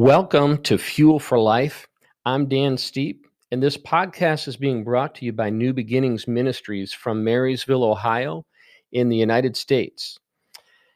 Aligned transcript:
Welcome 0.00 0.62
to 0.62 0.78
Fuel 0.78 1.18
for 1.18 1.38
Life. 1.38 1.86
I'm 2.24 2.48
Dan 2.48 2.78
Steep, 2.78 3.26
and 3.50 3.62
this 3.62 3.76
podcast 3.76 4.48
is 4.48 4.56
being 4.56 4.82
brought 4.82 5.14
to 5.16 5.26
you 5.26 5.32
by 5.34 5.50
New 5.50 5.74
Beginnings 5.74 6.26
Ministries 6.26 6.94
from 6.94 7.22
Marysville, 7.22 7.84
Ohio, 7.84 8.46
in 8.92 9.10
the 9.10 9.16
United 9.18 9.58
States. 9.58 10.18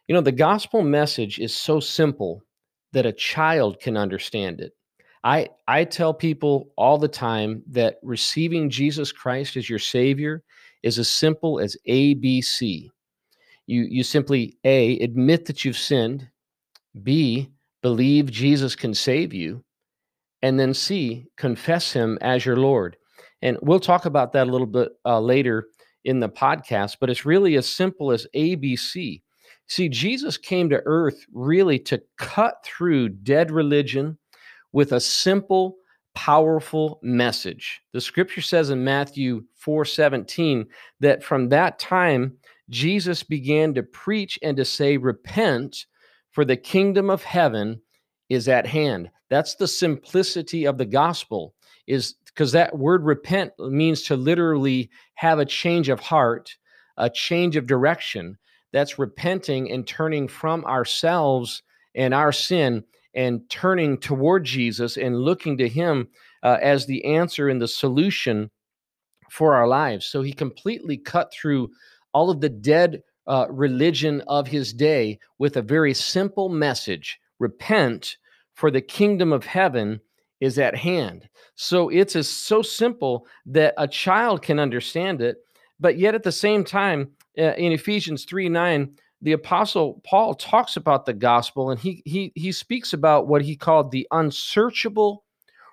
You 0.09 0.15
know, 0.15 0.23
the 0.23 0.33
gospel 0.33 0.81
message 0.81 1.39
is 1.39 1.55
so 1.55 1.81
simple 1.81 2.41
that 2.93 3.05
a 3.05 3.13
child 3.13 3.79
can 3.79 3.99
understand 3.99 4.63
it. 4.63 4.73
I, 5.23 5.51
I 5.69 5.85
tell 5.85 6.15
people 6.15 6.71
all 6.79 6.97
the 6.97 7.07
time 7.07 7.63
that 7.73 7.99
receiving 8.03 8.71
Jesus 8.71 9.13
Christ 9.13 9.59
as 9.59 9.69
your 9.69 9.81
Savior 9.81 10.43
is 10.83 10.99
as 10.99 11.11
simple 11.11 11.61
as 11.61 11.77
ABC. 11.87 12.89
You, 13.67 13.83
you 13.83 14.03
simply 14.03 14.57
A, 14.65 14.99
admit 15.01 15.45
that 15.45 15.63
you've 15.63 15.77
sinned, 15.77 16.27
B, 17.03 17.51
believe 17.85 18.31
Jesus 18.31 18.75
can 18.75 18.95
save 18.95 19.35
you, 19.35 19.63
and 20.41 20.59
then 20.59 20.73
C, 20.73 21.27
confess 21.37 21.93
him 21.93 22.17
as 22.23 22.47
your 22.47 22.57
Lord. 22.57 22.97
And 23.43 23.59
we'll 23.61 23.79
talk 23.79 24.07
about 24.07 24.33
that 24.33 24.49
a 24.49 24.51
little 24.51 24.67
bit 24.67 24.93
uh, 25.05 25.21
later 25.21 25.67
in 26.03 26.19
the 26.19 26.31
podcast, 26.31 26.97
but 26.99 27.11
it's 27.11 27.27
really 27.27 27.57
as 27.57 27.69
simple 27.69 28.11
as 28.11 28.27
ABC. 28.35 29.21
See, 29.69 29.89
Jesus 29.91 30.39
came 30.39 30.71
to 30.71 30.81
earth 30.87 31.27
really 31.35 31.79
to 31.81 32.01
cut 32.17 32.55
through 32.65 33.11
dead 33.11 33.51
religion 33.51 34.17
with 34.73 34.93
a 34.93 35.01
simple, 35.01 35.77
powerful 36.15 36.99
message. 37.03 37.83
The 37.93 38.01
scripture 38.01 38.41
says 38.41 38.71
in 38.71 38.83
Matthew 38.83 39.45
4 39.57 39.85
17 39.85 40.67
that 41.01 41.23
from 41.23 41.51
that 41.51 41.79
time, 41.79 42.39
Jesus 42.71 43.23
began 43.23 43.75
to 43.75 43.83
preach 43.83 44.39
and 44.43 44.57
to 44.57 44.65
say, 44.65 44.97
Repent, 44.97 45.85
for 46.35 46.45
the 46.45 46.57
kingdom 46.57 47.11
of 47.11 47.23
heaven 47.23 47.81
is 48.29 48.49
at 48.49 48.67
hand. 48.67 49.11
That's 49.29 49.55
the 49.55 49.69
simplicity 49.69 50.65
of 50.65 50.79
the 50.79 50.87
gospel, 50.87 51.55
is 51.87 52.15
because 52.27 52.53
that 52.53 52.79
word 52.79 53.05
repent 53.05 53.53
means 53.59 54.03
to 54.03 54.17
literally 54.17 54.91
have 55.15 55.39
a 55.39 55.47
change 55.47 55.89
of 55.89 56.01
heart, 56.01 56.57
a 56.97 57.11
change 57.11 57.57
of 57.57 57.67
direction. 57.67 58.39
That's 58.73 58.99
repenting 58.99 59.71
and 59.71 59.87
turning 59.87 60.29
from 60.29 60.65
ourselves 60.65 61.63
and 61.95 62.13
our 62.13 62.33
sin 62.33 62.85
and 63.15 63.49
turning 63.49 63.99
toward 63.99 64.45
Jesus 64.45 64.97
and 64.97 65.21
looking 65.21 65.57
to 65.59 65.69
Him 65.69 66.09
uh, 66.43 66.59
as 66.61 66.87
the 66.87 67.05
answer 67.05 67.49
and 67.49 67.63
the 67.63 67.69
solution 67.69 68.51
for 69.31 69.55
our 69.55 69.69
lives. 69.69 70.07
So 70.07 70.23
He 70.23 70.33
completely 70.33 70.97
cut 70.97 71.33
through 71.33 71.71
all 72.13 72.31
of 72.31 72.41
the 72.41 72.49
dead 72.49 73.03
uh, 73.27 73.47
religion 73.51 74.23
of 74.27 74.47
his 74.47 74.73
day 74.73 75.19
with 75.39 75.57
a 75.57 75.63
very 75.63 75.95
simple 75.95 76.49
message 76.49 77.19
repent, 77.39 78.17
for 78.55 78.71
the 78.71 78.81
kingdom 78.81 79.33
of 79.33 79.45
heaven 79.45 80.01
is 80.41 80.59
at 80.59 80.77
hand. 80.77 81.29
So 81.55 81.89
it's 81.89 82.17
as 82.17 82.29
so 82.29 82.63
simple 82.63 83.27
that 83.47 83.75
a 83.79 83.89
child 83.89 84.43
can 84.43 84.59
understand 84.59 85.21
it, 85.21 85.39
but 85.81 85.99
yet 85.99 86.15
at 86.15 86.23
the 86.23 86.33
same 86.33 86.65
time, 86.65 87.11
uh, 87.39 87.55
in 87.55 87.73
Ephesians 87.73 88.25
3 88.25 88.49
9, 88.49 88.97
the 89.23 89.33
apostle 89.33 90.01
Paul 90.05 90.35
talks 90.35 90.77
about 90.77 91.07
the 91.07 91.15
gospel 91.15 91.71
and 91.71 91.81
he 91.81 92.03
he 92.05 92.33
he 92.35 92.53
speaks 92.53 92.93
about 92.93 93.27
what 93.27 93.43
he 93.43 93.57
called 93.57 93.91
the 93.91 94.07
unsearchable 94.11 95.25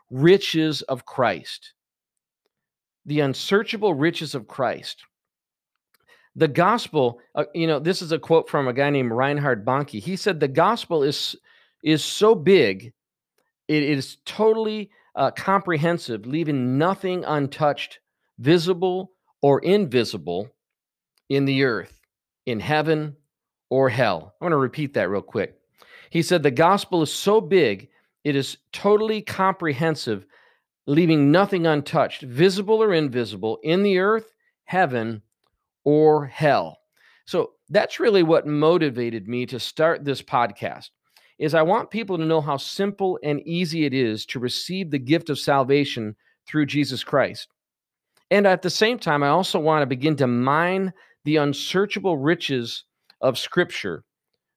riches 0.09 0.81
of 0.83 1.05
Christ. 1.05 1.73
The 3.05 3.19
unsearchable 3.19 3.93
riches 3.93 4.35
of 4.35 4.47
Christ 4.47 5.03
the 6.35 6.47
gospel 6.47 7.19
uh, 7.35 7.45
you 7.53 7.67
know 7.67 7.79
this 7.79 8.01
is 8.01 8.11
a 8.11 8.19
quote 8.19 8.49
from 8.49 8.67
a 8.67 8.73
guy 8.73 8.89
named 8.89 9.11
reinhard 9.11 9.65
bonnke 9.65 10.01
he 10.01 10.15
said 10.15 10.39
the 10.39 10.47
gospel 10.47 11.03
is 11.03 11.35
is 11.83 12.03
so 12.03 12.35
big 12.35 12.93
it 13.67 13.83
is 13.83 14.17
totally 14.25 14.91
uh, 15.15 15.31
comprehensive 15.31 16.25
leaving 16.25 16.77
nothing 16.77 17.23
untouched 17.25 17.99
visible 18.39 19.11
or 19.41 19.59
invisible 19.59 20.49
in 21.29 21.45
the 21.45 21.63
earth 21.63 21.99
in 22.45 22.59
heaven 22.59 23.15
or 23.69 23.89
hell. 23.89 24.33
I 24.39 24.45
want 24.45 24.53
to 24.53 24.57
repeat 24.57 24.93
that 24.95 25.09
real 25.09 25.21
quick. 25.21 25.55
He 26.09 26.21
said 26.21 26.43
the 26.43 26.51
gospel 26.51 27.01
is 27.01 27.13
so 27.13 27.39
big 27.39 27.89
it 28.23 28.35
is 28.35 28.57
totally 28.71 29.21
comprehensive 29.21 30.25
leaving 30.85 31.31
nothing 31.31 31.65
untouched 31.65 32.21
visible 32.21 32.83
or 32.83 32.93
invisible 32.93 33.59
in 33.63 33.83
the 33.83 33.99
earth 33.99 34.33
heaven 34.65 35.21
or 35.83 36.25
hell. 36.25 36.77
So 37.25 37.51
that's 37.69 37.99
really 37.99 38.23
what 38.23 38.45
motivated 38.45 39.27
me 39.27 39.45
to 39.47 39.59
start 39.59 40.03
this 40.03 40.21
podcast 40.21 40.89
is 41.39 41.53
I 41.53 41.61
want 41.61 41.89
people 41.89 42.17
to 42.17 42.25
know 42.25 42.41
how 42.41 42.57
simple 42.57 43.19
and 43.23 43.41
easy 43.47 43.85
it 43.85 43.93
is 43.93 44.25
to 44.27 44.39
receive 44.39 44.91
the 44.91 44.99
gift 44.99 45.29
of 45.29 45.39
salvation 45.39 46.15
through 46.47 46.65
Jesus 46.65 47.03
Christ. 47.03 47.47
And 48.29 48.47
at 48.47 48.61
the 48.61 48.69
same 48.69 48.97
time, 48.97 49.23
I 49.23 49.29
also 49.29 49.59
want 49.59 49.81
to 49.81 49.87
begin 49.87 50.15
to 50.17 50.27
mine 50.27 50.93
the 51.25 51.37
unsearchable 51.37 52.17
riches 52.17 52.85
of 53.19 53.37
Scripture 53.37 54.03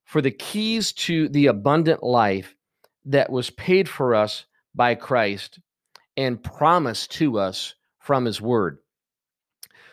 for 0.04 0.20
the 0.20 0.30
keys 0.30 0.92
to 0.92 1.28
the 1.30 1.46
abundant 1.46 2.02
life 2.02 2.54
that 3.04 3.30
was 3.30 3.50
paid 3.50 3.88
for 3.88 4.14
us 4.14 4.46
by 4.74 4.94
Christ 4.94 5.58
and 6.16 6.42
promised 6.42 7.10
to 7.12 7.38
us 7.38 7.74
from 7.98 8.24
His 8.24 8.40
Word. 8.40 8.78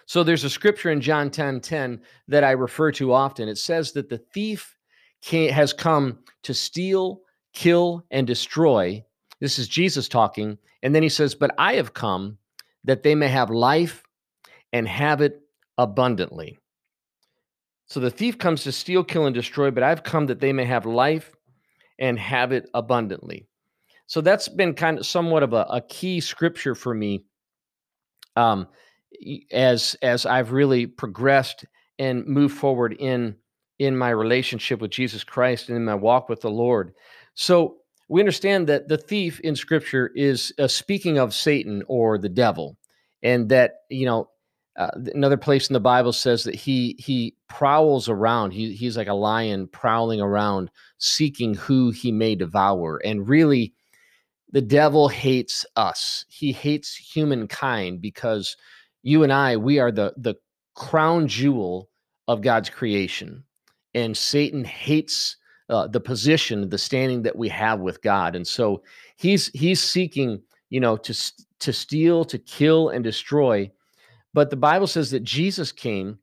So 0.05 0.23
there's 0.23 0.43
a 0.43 0.49
scripture 0.49 0.91
in 0.91 0.99
John 0.99 1.29
10 1.29 1.61
10 1.61 2.01
that 2.27 2.43
I 2.43 2.51
refer 2.51 2.91
to 2.93 3.13
often. 3.13 3.47
It 3.47 3.57
says 3.57 3.93
that 3.93 4.09
the 4.09 4.17
thief 4.17 4.77
has 5.23 5.73
come 5.73 6.19
to 6.43 6.53
steal, 6.53 7.21
kill, 7.53 8.05
and 8.11 8.25
destroy. 8.25 9.03
This 9.39 9.59
is 9.59 9.67
Jesus 9.67 10.07
talking. 10.07 10.57
And 10.83 10.95
then 10.95 11.03
he 11.03 11.09
says, 11.09 11.35
But 11.35 11.51
I 11.57 11.73
have 11.73 11.93
come 11.93 12.37
that 12.83 13.03
they 13.03 13.15
may 13.15 13.27
have 13.27 13.49
life 13.49 14.03
and 14.73 14.87
have 14.87 15.21
it 15.21 15.41
abundantly. 15.77 16.57
So 17.87 17.99
the 17.99 18.09
thief 18.09 18.37
comes 18.37 18.63
to 18.63 18.71
steal, 18.71 19.03
kill, 19.03 19.25
and 19.25 19.35
destroy, 19.35 19.69
but 19.69 19.83
I've 19.83 20.03
come 20.03 20.27
that 20.27 20.39
they 20.39 20.53
may 20.53 20.65
have 20.65 20.85
life 20.85 21.35
and 21.99 22.17
have 22.17 22.51
it 22.51 22.69
abundantly. 22.73 23.47
So 24.07 24.21
that's 24.21 24.47
been 24.47 24.73
kind 24.73 24.97
of 24.97 25.05
somewhat 25.05 25.43
of 25.43 25.53
a, 25.53 25.65
a 25.69 25.81
key 25.81 26.19
scripture 26.19 26.75
for 26.75 26.93
me. 26.93 27.25
Um, 28.35 28.67
as 29.51 29.95
as 30.01 30.25
I've 30.25 30.51
really 30.51 30.87
progressed 30.87 31.65
and 31.99 32.25
moved 32.25 32.57
forward 32.57 32.93
in 32.93 33.35
in 33.81 33.97
my 33.97 34.11
relationship 34.11 34.79
with 34.79 34.91
Jesus 34.91 35.23
Christ 35.23 35.67
and 35.67 35.75
in 35.75 35.83
my 35.83 35.95
walk 35.95 36.29
with 36.29 36.41
the 36.41 36.51
Lord. 36.51 36.93
So 37.33 37.77
we 38.09 38.21
understand 38.21 38.67
that 38.67 38.87
the 38.87 38.97
thief 38.97 39.39
in 39.39 39.55
Scripture 39.55 40.11
is 40.15 40.53
uh, 40.59 40.67
speaking 40.67 41.17
of 41.17 41.33
Satan 41.33 41.81
or 41.87 42.19
the 42.19 42.29
devil, 42.29 42.77
and 43.23 43.49
that 43.49 43.77
you 43.89 44.05
know 44.05 44.29
uh, 44.77 44.91
another 45.15 45.37
place 45.37 45.67
in 45.67 45.73
the 45.73 45.79
Bible 45.79 46.13
says 46.13 46.43
that 46.43 46.53
he 46.53 46.95
he 46.99 47.35
prowls 47.49 48.07
around. 48.07 48.51
He 48.51 48.73
he's 48.73 48.97
like 48.97 49.07
a 49.07 49.15
lion 49.15 49.67
prowling 49.67 50.21
around, 50.21 50.69
seeking 50.99 51.55
who 51.55 51.89
he 51.89 52.11
may 52.11 52.35
devour. 52.35 53.01
And 53.03 53.27
really, 53.27 53.73
the 54.51 54.61
devil 54.61 55.07
hates 55.07 55.65
us. 55.75 56.23
He 56.29 56.51
hates 56.51 56.95
humankind 56.95 57.99
because 57.99 58.55
you 59.01 59.23
and 59.23 59.33
I, 59.33 59.57
we 59.57 59.79
are 59.79 59.91
the 59.91 60.13
the 60.17 60.35
crown 60.75 61.27
jewel 61.27 61.89
of 62.27 62.43
God's 62.43 62.69
creation, 62.69 63.43
and 63.93 64.15
Satan 64.15 64.63
hates 64.63 65.37
uh, 65.69 65.87
the 65.87 65.99
position, 65.99 66.69
the 66.69 66.77
standing 66.77 67.21
that 67.23 67.35
we 67.35 67.49
have 67.49 67.79
with 67.79 68.01
God, 68.01 68.35
and 68.35 68.45
so 68.45 68.83
he's 69.15 69.47
he's 69.53 69.81
seeking, 69.81 70.41
you 70.69 70.79
know, 70.79 70.97
to 70.97 71.13
to 71.59 71.73
steal, 71.73 72.25
to 72.25 72.37
kill, 72.37 72.89
and 72.89 73.03
destroy. 73.03 73.71
But 74.33 74.49
the 74.49 74.55
Bible 74.57 74.87
says 74.87 75.11
that 75.11 75.23
Jesus 75.23 75.71
came 75.71 76.19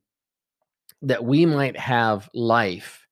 that 1.01 1.23
we 1.23 1.45
might 1.45 1.77
have 1.77 2.29
life 2.33 3.07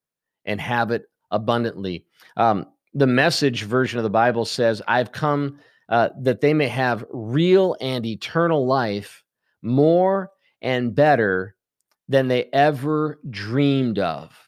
and 0.45 0.59
have 0.59 0.91
it 0.91 1.05
abundantly. 1.31 2.05
Um, 2.35 2.65
the 2.93 3.07
message 3.07 3.63
version 3.63 3.99
of 3.99 4.03
the 4.03 4.09
Bible 4.09 4.45
says, 4.45 4.81
I've 4.87 5.11
come 5.11 5.59
uh, 5.89 6.09
that 6.21 6.41
they 6.41 6.53
may 6.53 6.67
have 6.67 7.05
real 7.11 7.75
and 7.79 8.05
eternal 8.05 8.65
life 8.65 9.23
more 9.61 10.31
and 10.61 10.93
better 10.93 11.55
than 12.09 12.27
they 12.27 12.49
ever 12.53 13.19
dreamed 13.29 13.99
of. 13.99 14.46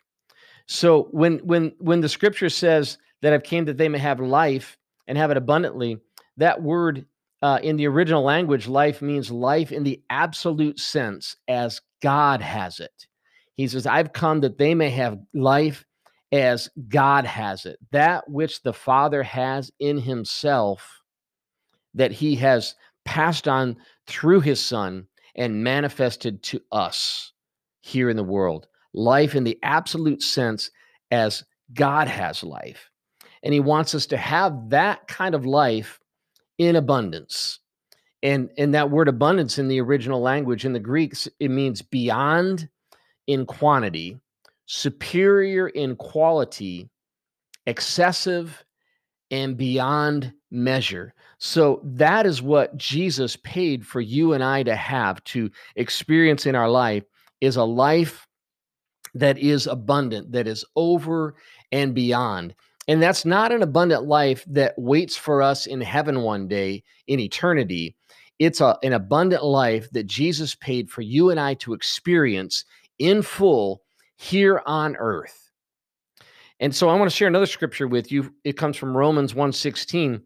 So 0.72 1.08
when 1.10 1.40
when 1.40 1.74
when 1.80 2.00
the 2.00 2.08
scripture 2.08 2.50
says 2.50 3.00
that 3.24 3.34
I've 3.34 3.44
came 3.44 3.66
that 3.66 3.78
they 3.78 3.90
may 3.90 3.98
have 3.98 4.20
life 4.20 4.78
and 5.08 5.18
have 5.18 5.32
it 5.32 5.38
abundantly, 5.38 5.98
that 6.38 6.62
word 6.62 7.08
uh, 7.42 7.58
in 7.64 7.76
the 7.76 7.88
original 7.88 8.24
language, 8.24 8.68
life 8.68 9.02
means 9.02 9.32
life 9.32 9.72
in 9.72 9.84
the 9.84 10.00
absolute 10.12 10.80
sense 10.80 11.36
as 11.48 11.82
God 12.04 12.42
has 12.42 12.80
it. 12.80 13.08
He 13.56 13.68
says, 13.68 13.88
I've 13.88 14.14
come 14.14 14.42
that 14.42 14.60
they 14.60 14.76
may 14.76 14.92
have 14.92 15.18
life 15.34 15.86
as 16.32 16.70
God 16.88 17.26
has 17.26 17.66
it, 17.66 17.80
that 17.92 18.30
which 18.30 18.62
the 18.62 18.74
Father 18.74 19.24
has 19.24 19.72
in 19.80 19.98
Himself, 19.98 21.02
that 21.96 22.12
He 22.12 22.36
has 22.36 22.76
passed 23.06 23.48
on 23.48 23.78
through 24.06 24.42
His 24.42 24.62
Son 24.62 25.08
and 25.36 25.64
manifested 25.64 26.44
to 26.44 26.62
us 26.72 27.34
here 27.82 28.10
in 28.12 28.18
the 28.18 28.24
world. 28.24 28.68
Life 28.94 29.36
in 29.36 29.44
the 29.44 29.58
absolute 29.64 30.22
sense 30.24 30.72
as 31.12 31.44
God 31.74 32.08
has 32.08 32.44
life. 32.44 32.90
and 33.44 33.54
he 33.54 33.60
wants 33.60 33.96
us 33.96 34.06
to 34.08 34.18
have 34.18 34.70
that 34.70 35.08
kind 35.08 35.36
of 35.36 35.46
life 35.46 36.00
in 36.58 36.76
abundance. 36.76 37.60
And 38.22 38.50
and 38.58 38.74
that 38.74 38.92
word 38.92 39.08
abundance 39.08 39.58
in 39.58 39.70
the 39.70 39.80
original 39.80 40.22
language 40.22 40.66
in 40.66 40.74
the 40.74 40.80
Greeks 40.80 41.28
it 41.40 41.50
means 41.50 41.82
beyond 41.82 42.68
in 43.28 43.46
quantity, 43.46 44.20
superior 44.66 45.70
in 45.70 45.96
quality, 45.96 46.90
excessive 47.66 48.64
and 49.32 49.56
beyond 49.56 50.34
measure. 50.52 51.14
So 51.38 51.80
that 51.84 52.26
is 52.26 52.42
what 52.42 52.76
Jesus 52.76 53.38
paid 53.38 53.86
for 53.86 54.02
you 54.02 54.34
and 54.34 54.44
I 54.44 54.64
to 54.64 54.76
have 54.76 55.24
to 55.26 55.50
experience 55.76 56.46
in 56.46 56.56
our 56.56 56.70
life 56.70 57.04
is 57.40 57.56
a 57.56 57.64
life 57.64 58.28
that 59.16 59.38
is 59.38 59.68
abundant, 59.68 60.32
that 60.32 60.48
is 60.48 60.66
over 60.76 61.36
and 61.72 61.94
beyond. 61.94 62.56
And 62.88 63.02
that's 63.02 63.26
not 63.26 63.52
an 63.52 63.62
abundant 63.62 64.06
life 64.06 64.44
that 64.48 64.74
waits 64.78 65.16
for 65.16 65.42
us 65.42 65.68
in 65.68 65.82
heaven 65.82 66.22
one 66.22 66.48
day 66.48 66.84
in 67.08 67.20
eternity. 67.20 67.96
It's 68.40 68.62
a, 68.62 68.78
an 68.84 68.94
abundant 68.94 69.44
life 69.44 69.90
that 69.92 70.08
Jesus 70.08 70.56
paid 70.56 70.90
for 70.90 71.02
you 71.02 71.30
and 71.30 71.40
I 71.40 71.54
to 71.56 71.74
experience 71.74 72.66
in 72.98 73.22
full 73.22 73.84
here 74.16 74.62
on 74.66 74.96
earth. 74.96 75.52
And 76.60 76.76
so 76.76 76.90
I 76.90 76.96
want 76.96 77.10
to 77.10 77.16
share 77.16 77.28
another 77.28 77.46
scripture 77.46 77.88
with 77.88 78.12
you. 78.12 78.34
It 78.44 78.58
comes 78.58 78.76
from 78.76 78.96
Romans 78.96 79.34
1:16. 79.34 80.22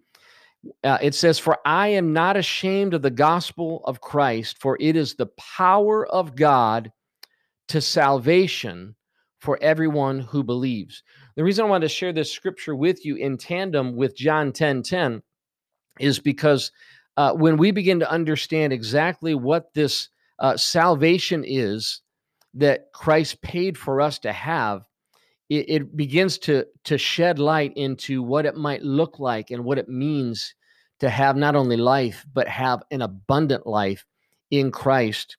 Uh, 0.84 0.98
it 1.02 1.14
says, 1.14 1.38
For 1.38 1.60
I 1.66 1.90
am 1.90 2.14
not 2.14 2.38
ashamed 2.38 2.94
of 2.94 3.02
the 3.02 3.12
gospel 3.12 3.82
of 3.86 4.00
Christ, 4.00 4.58
for 4.60 4.78
it 4.80 4.96
is 4.96 5.16
the 5.16 5.28
power 5.38 6.06
of 6.08 6.36
God 6.36 6.92
to 7.70 7.82
salvation 7.82 8.96
for 9.40 9.58
everyone 9.62 10.20
who 10.20 10.44
believes. 10.44 11.04
The 11.36 11.44
reason 11.44 11.66
I 11.66 11.70
want 11.70 11.82
to 11.82 11.90
share 11.90 12.14
this 12.14 12.32
scripture 12.32 12.76
with 12.76 13.06
you 13.06 13.16
in 13.16 13.38
tandem 13.38 13.96
with 13.96 14.16
John 14.16 14.54
10 14.54 14.84
10 14.84 15.22
is 16.00 16.20
because 16.20 16.72
uh, 17.18 17.34
when 17.34 17.58
we 17.58 17.72
begin 17.72 18.00
to 18.00 18.10
understand 18.10 18.74
exactly 18.74 19.36
what 19.36 19.74
this 19.74 20.10
uh, 20.40 20.58
salvation 20.58 21.44
is 21.46 22.02
that 22.54 22.92
Christ 22.94 23.42
paid 23.42 23.78
for 23.78 24.02
us 24.02 24.20
to 24.20 24.32
have, 24.32 24.84
it, 25.50 25.66
it 25.68 25.98
begins 25.98 26.38
to 26.40 26.66
to 26.86 26.98
shed 26.98 27.38
light 27.38 27.74
into 27.76 28.24
what 28.24 28.46
it 28.46 28.56
might 28.56 28.82
look 28.82 29.20
like 29.20 29.52
and 29.52 29.64
what 29.64 29.78
it 29.78 29.90
means 29.90 30.56
to 31.00 31.10
have 31.10 31.36
not 31.36 31.56
only 31.56 31.78
life 31.78 32.26
but 32.34 32.48
have 32.48 32.82
an 32.92 33.02
abundant 33.02 33.68
life 33.68 34.06
in 34.52 34.72
Christ 34.72 35.38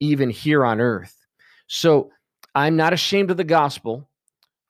even 0.00 0.30
here 0.30 0.64
on 0.64 0.80
earth. 0.80 1.21
So 1.74 2.10
I'm 2.54 2.76
not 2.76 2.92
ashamed 2.92 3.30
of 3.30 3.38
the 3.38 3.44
gospel 3.44 4.10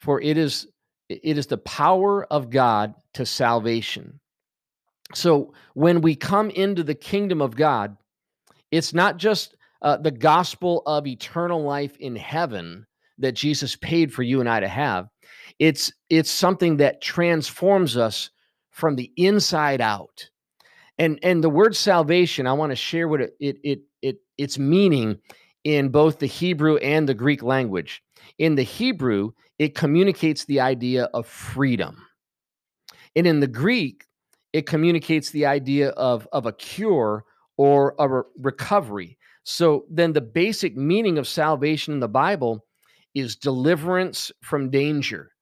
for 0.03 0.21
it 0.21 0.37
is 0.37 0.69
it 1.09 1.37
is 1.37 1.47
the 1.47 1.59
power 1.59 2.25
of 2.25 2.49
God 2.49 2.95
to 3.15 3.27
salvation. 3.27 4.21
So 5.15 5.53
when 5.75 6.01
we 6.01 6.15
come 6.17 6.49
into 6.51 6.83
the 6.83 6.95
kingdom 6.95 7.43
of 7.43 7.55
God, 7.55 7.97
it's 8.71 8.95
not 8.95 9.17
just 9.19 9.57
uh, 9.83 9.99
the 9.99 10.11
gospel 10.11 10.83
of 10.87 11.07
eternal 11.07 11.63
life 11.63 11.97
in 11.99 12.17
heaven 12.17 12.87
that 13.19 13.33
Jesus 13.33 13.77
paid 13.77 14.13
for 14.13 14.23
you 14.23 14.41
and 14.41 14.49
I 14.49 14.61
to 14.61 14.69
have. 14.69 15.09
It's 15.59 15.93
it's 16.09 16.31
something 16.31 16.77
that 16.77 17.01
transforms 17.01 17.97
us 17.97 18.31
from 18.71 18.95
the 18.95 19.13
inside 19.17 19.81
out. 19.81 20.31
And 20.99 21.19
and 21.25 21.43
the 21.43 21.51
word 21.51 21.75
salvation, 21.75 22.47
I 22.47 22.53
want 22.53 22.71
to 22.71 22.77
share 22.77 23.09
what 23.09 23.23
it 23.23 23.35
it 23.41 23.59
it, 23.65 23.81
it 24.03 24.17
its 24.39 24.57
meaning 24.57 25.19
in 25.65 25.89
both 25.89 26.19
the 26.19 26.27
Hebrew 26.27 26.77
and 26.77 27.09
the 27.09 27.15
Greek 27.15 27.43
language. 27.43 28.03
In 28.39 28.55
the 28.55 28.63
Hebrew, 28.63 29.33
it 29.59 29.75
communicates 29.75 30.45
the 30.45 30.61
idea 30.61 31.05
of 31.15 31.27
freedom. 31.27 32.05
And 33.15 33.27
in 33.27 33.41
the 33.41 33.47
Greek, 33.47 34.07
it 34.53 34.67
communicates 34.67 35.31
the 35.31 35.47
idea 35.47 35.91
of, 35.91 36.27
of 36.33 36.47
a 36.47 36.53
cure 36.53 37.25
or 37.57 37.95
a 37.99 38.09
re- 38.09 38.23
recovery. 38.39 39.19
So 39.45 39.85
then 39.91 40.13
the 40.13 40.21
basic 40.21 40.77
meaning 40.77 41.19
of 41.19 41.29
salvation 41.29 41.95
in 41.95 42.01
the 42.01 42.09
Bible 42.09 42.65
is 43.15 43.37
deliverance 43.37 44.33
from 44.43 44.71
danger. 44.71 45.33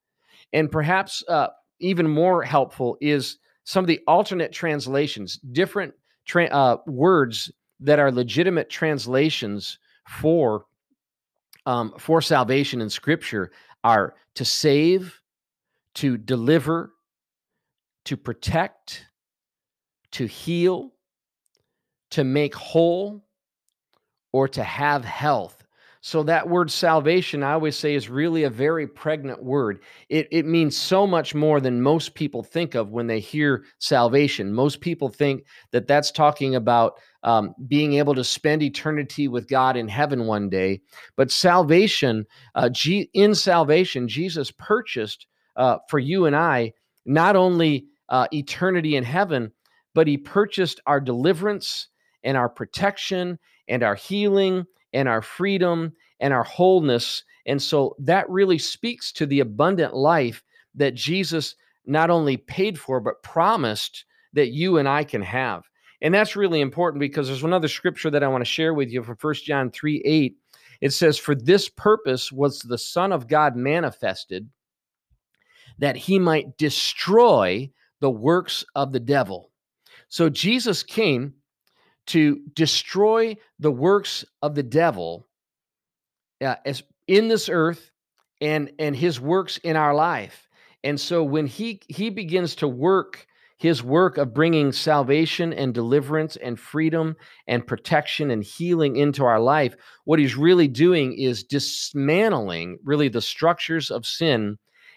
And 0.52 0.70
perhaps 0.70 1.22
uh, 1.28 1.48
even 1.80 2.08
more 2.08 2.42
helpful 2.42 2.96
is 3.00 3.38
some 3.64 3.84
of 3.84 3.88
the 3.88 4.00
alternate 4.06 4.52
translations, 4.52 5.38
different 5.52 5.94
tra- 6.26 6.46
uh, 6.46 6.78
words 6.86 7.50
that 7.80 7.98
are 7.98 8.10
legitimate 8.10 8.68
translations 8.68 9.78
for 10.10 10.66
um, 11.66 11.94
for 11.98 12.20
salvation 12.20 12.80
in 12.80 12.90
Scripture 12.90 13.52
are 13.84 14.14
to 14.34 14.44
save, 14.44 15.20
to 15.94 16.16
deliver, 16.16 16.92
to 18.06 18.16
protect, 18.16 19.06
to 20.12 20.26
heal, 20.26 20.92
to 22.10 22.24
make 22.24 22.54
whole, 22.54 23.24
or 24.32 24.48
to 24.48 24.64
have 24.64 25.04
health. 25.04 25.59
So 26.02 26.22
that 26.22 26.48
word 26.48 26.70
salvation, 26.70 27.42
I 27.42 27.52
always 27.52 27.76
say, 27.76 27.94
is 27.94 28.08
really 28.08 28.44
a 28.44 28.50
very 28.50 28.86
pregnant 28.86 29.42
word. 29.42 29.82
It, 30.08 30.28
it 30.30 30.46
means 30.46 30.74
so 30.74 31.06
much 31.06 31.34
more 31.34 31.60
than 31.60 31.82
most 31.82 32.14
people 32.14 32.42
think 32.42 32.74
of 32.74 32.90
when 32.90 33.06
they 33.06 33.20
hear 33.20 33.64
salvation. 33.78 34.52
Most 34.52 34.80
people 34.80 35.10
think 35.10 35.44
that 35.72 35.86
that's 35.86 36.10
talking 36.10 36.54
about 36.54 36.94
um, 37.22 37.54
being 37.68 37.94
able 37.94 38.14
to 38.14 38.24
spend 38.24 38.62
eternity 38.62 39.28
with 39.28 39.46
God 39.46 39.76
in 39.76 39.88
heaven 39.88 40.26
one 40.26 40.48
day. 40.48 40.80
But 41.16 41.30
salvation, 41.30 42.26
uh, 42.54 42.70
G- 42.70 43.10
in 43.12 43.34
salvation, 43.34 44.08
Jesus 44.08 44.50
purchased 44.50 45.26
uh, 45.56 45.78
for 45.90 45.98
you 45.98 46.24
and 46.24 46.34
I 46.34 46.72
not 47.04 47.36
only 47.36 47.86
uh, 48.08 48.26
eternity 48.32 48.96
in 48.96 49.04
heaven, 49.04 49.52
but 49.94 50.06
he 50.06 50.16
purchased 50.16 50.80
our 50.86 51.00
deliverance 51.00 51.88
and 52.22 52.38
our 52.38 52.48
protection 52.48 53.38
and 53.68 53.82
our 53.82 53.94
healing 53.94 54.64
and 54.92 55.08
our 55.08 55.22
freedom 55.22 55.92
and 56.20 56.32
our 56.32 56.44
wholeness. 56.44 57.24
And 57.46 57.60
so 57.60 57.96
that 57.98 58.28
really 58.28 58.58
speaks 58.58 59.12
to 59.12 59.26
the 59.26 59.40
abundant 59.40 59.94
life 59.94 60.42
that 60.74 60.94
Jesus 60.94 61.54
not 61.86 62.10
only 62.10 62.36
paid 62.36 62.78
for, 62.78 63.00
but 63.00 63.22
promised 63.22 64.04
that 64.32 64.48
you 64.48 64.78
and 64.78 64.88
I 64.88 65.04
can 65.04 65.22
have. 65.22 65.64
And 66.02 66.14
that's 66.14 66.36
really 66.36 66.60
important 66.60 67.00
because 67.00 67.26
there's 67.26 67.42
another 67.42 67.68
scripture 67.68 68.10
that 68.10 68.22
I 68.22 68.28
want 68.28 68.42
to 68.42 68.50
share 68.50 68.72
with 68.74 68.90
you 68.90 69.02
from 69.02 69.16
1 69.20 69.34
John 69.44 69.70
3 69.70 70.02
8. 70.04 70.36
It 70.80 70.90
says, 70.90 71.18
For 71.18 71.34
this 71.34 71.68
purpose 71.68 72.32
was 72.32 72.60
the 72.60 72.78
Son 72.78 73.12
of 73.12 73.28
God 73.28 73.54
manifested, 73.54 74.48
that 75.78 75.96
he 75.96 76.18
might 76.18 76.56
destroy 76.56 77.70
the 78.00 78.10
works 78.10 78.64
of 78.74 78.92
the 78.92 79.00
devil. 79.00 79.50
So 80.08 80.28
Jesus 80.30 80.82
came 80.82 81.34
to 82.10 82.40
destroy 82.54 83.36
the 83.58 83.70
works 83.70 84.24
of 84.42 84.54
the 84.54 84.62
devil 84.62 85.26
uh, 86.44 86.56
as 86.64 86.82
in 87.06 87.28
this 87.28 87.48
earth 87.48 87.90
and 88.40 88.72
and 88.78 88.96
his 88.96 89.20
works 89.20 89.58
in 89.58 89.76
our 89.76 89.94
life. 89.94 90.48
And 90.82 90.98
so 90.98 91.22
when 91.22 91.46
he 91.46 91.80
he 91.88 92.10
begins 92.10 92.54
to 92.56 92.68
work 92.68 93.26
his 93.58 93.82
work 93.82 94.16
of 94.16 94.32
bringing 94.32 94.72
salvation 94.72 95.52
and 95.52 95.74
deliverance 95.74 96.36
and 96.36 96.58
freedom 96.58 97.14
and 97.46 97.66
protection 97.66 98.30
and 98.30 98.42
healing 98.42 98.96
into 98.96 99.22
our 99.22 99.38
life 99.38 99.76
what 100.04 100.18
he's 100.18 100.34
really 100.34 100.66
doing 100.66 101.12
is 101.12 101.44
dismantling 101.44 102.78
really 102.82 103.08
the 103.08 103.20
structures 103.20 103.90
of 103.90 104.06
sin 104.06 104.56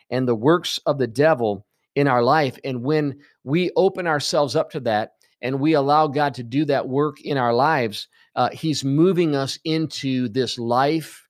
and 0.09 0.27
the 0.27 0.35
works 0.35 0.79
of 0.85 0.97
the 0.97 1.07
devil 1.07 1.65
in 1.95 2.07
our 2.07 2.23
life. 2.23 2.57
And 2.63 2.83
when 2.83 3.19
we 3.43 3.71
open 3.75 4.07
ourselves 4.07 4.55
up 4.55 4.71
to 4.71 4.79
that 4.81 5.11
and 5.43 5.59
we 5.59 5.73
allow 5.73 6.07
God 6.07 6.33
to 6.35 6.43
do 6.43 6.65
that 6.65 6.87
work 6.87 7.21
in 7.21 7.37
our 7.37 7.53
lives, 7.53 8.07
uh, 8.35 8.49
He's 8.51 8.83
moving 8.83 9.35
us 9.35 9.59
into 9.63 10.29
this 10.29 10.57
life 10.57 11.27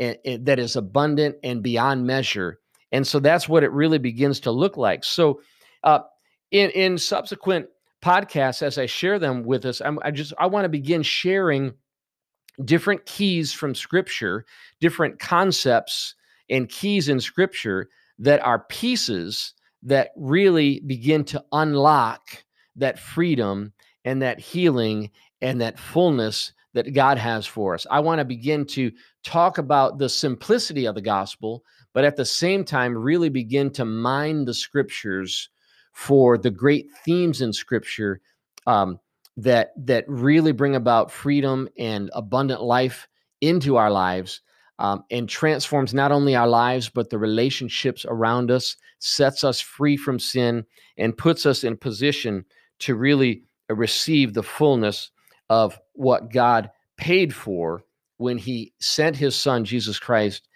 and, 0.00 0.16
and 0.24 0.46
that 0.46 0.58
is 0.58 0.74
abundant 0.74 1.36
and 1.44 1.62
beyond 1.62 2.06
measure. 2.06 2.58
And 2.90 3.06
so 3.06 3.20
that's 3.20 3.48
what 3.48 3.62
it 3.62 3.70
really 3.70 3.98
begins 3.98 4.40
to 4.40 4.50
look 4.50 4.76
like. 4.76 5.04
So, 5.04 5.42
uh, 5.84 6.00
in 6.50 6.70
in 6.70 6.98
subsequent 6.98 7.66
podcasts, 8.02 8.62
as 8.62 8.78
I 8.78 8.86
share 8.86 9.20
them 9.20 9.44
with 9.44 9.64
us, 9.64 9.80
I'm, 9.80 9.98
I 10.02 10.10
just 10.10 10.32
I 10.38 10.46
want 10.46 10.64
to 10.64 10.68
begin 10.68 11.02
sharing 11.02 11.74
different 12.64 13.06
keys 13.06 13.52
from 13.52 13.74
Scripture, 13.74 14.44
different 14.80 15.20
concepts 15.20 16.14
and 16.48 16.68
keys 16.68 17.08
in 17.08 17.20
Scripture 17.20 17.88
that 18.18 18.40
are 18.44 18.64
pieces 18.68 19.54
that 19.82 20.10
really 20.16 20.80
begin 20.80 21.24
to 21.24 21.44
unlock 21.52 22.44
that 22.76 22.98
freedom 22.98 23.72
and 24.04 24.22
that 24.22 24.40
healing 24.40 25.10
and 25.40 25.60
that 25.60 25.78
fullness 25.78 26.52
that 26.72 26.94
God 26.94 27.18
has 27.18 27.46
for 27.46 27.74
us. 27.74 27.86
I 27.90 28.00
want 28.00 28.20
to 28.20 28.24
begin 28.24 28.64
to 28.66 28.92
talk 29.24 29.58
about 29.58 29.98
the 29.98 30.08
simplicity 30.08 30.86
of 30.86 30.94
the 30.94 31.02
gospel, 31.02 31.64
but 31.92 32.04
at 32.04 32.16
the 32.16 32.24
same 32.24 32.64
time, 32.64 32.96
really 32.96 33.28
begin 33.28 33.70
to 33.72 33.84
mine 33.84 34.44
the 34.44 34.54
scriptures 34.54 35.48
for 35.92 36.38
the 36.38 36.50
great 36.50 36.86
themes 37.04 37.40
in 37.40 37.52
scripture 37.52 38.20
um, 38.66 39.00
that 39.36 39.72
that 39.76 40.04
really 40.06 40.52
bring 40.52 40.76
about 40.76 41.10
freedom 41.10 41.68
and 41.78 42.10
abundant 42.14 42.62
life 42.62 43.08
into 43.40 43.76
our 43.76 43.90
lives 43.90 44.42
um, 44.78 45.04
and 45.10 45.28
transforms 45.28 45.92
not 45.92 46.10
only 46.10 46.34
our 46.34 46.48
lives, 46.48 46.88
but 46.88 47.10
the 47.10 47.18
relationships 47.18 48.06
around 48.08 48.50
us, 48.50 48.76
sets 48.98 49.44
us 49.44 49.60
free 49.60 49.96
from 49.96 50.18
sin, 50.18 50.64
and 50.96 51.16
puts 51.16 51.44
us 51.44 51.64
in 51.64 51.76
position 51.76 52.44
to 52.80 52.94
really 52.94 53.44
receive 53.68 54.34
the 54.34 54.42
fullness 54.42 55.10
of 55.48 55.78
what 55.92 56.32
God 56.32 56.70
paid 56.96 57.34
for 57.34 57.82
when 58.16 58.38
He 58.38 58.72
sent 58.80 59.16
His 59.16 59.36
Son, 59.36 59.64
Jesus 59.64 59.98
Christ, 59.98 60.48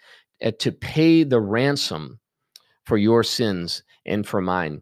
uh, 0.43 0.51
to 0.59 0.71
pay 0.71 1.23
the 1.23 1.39
ransom 1.39 2.19
for 2.85 2.97
your 2.97 3.23
sins 3.23 3.83
and 4.05 4.27
for 4.27 4.41
mine. 4.41 4.81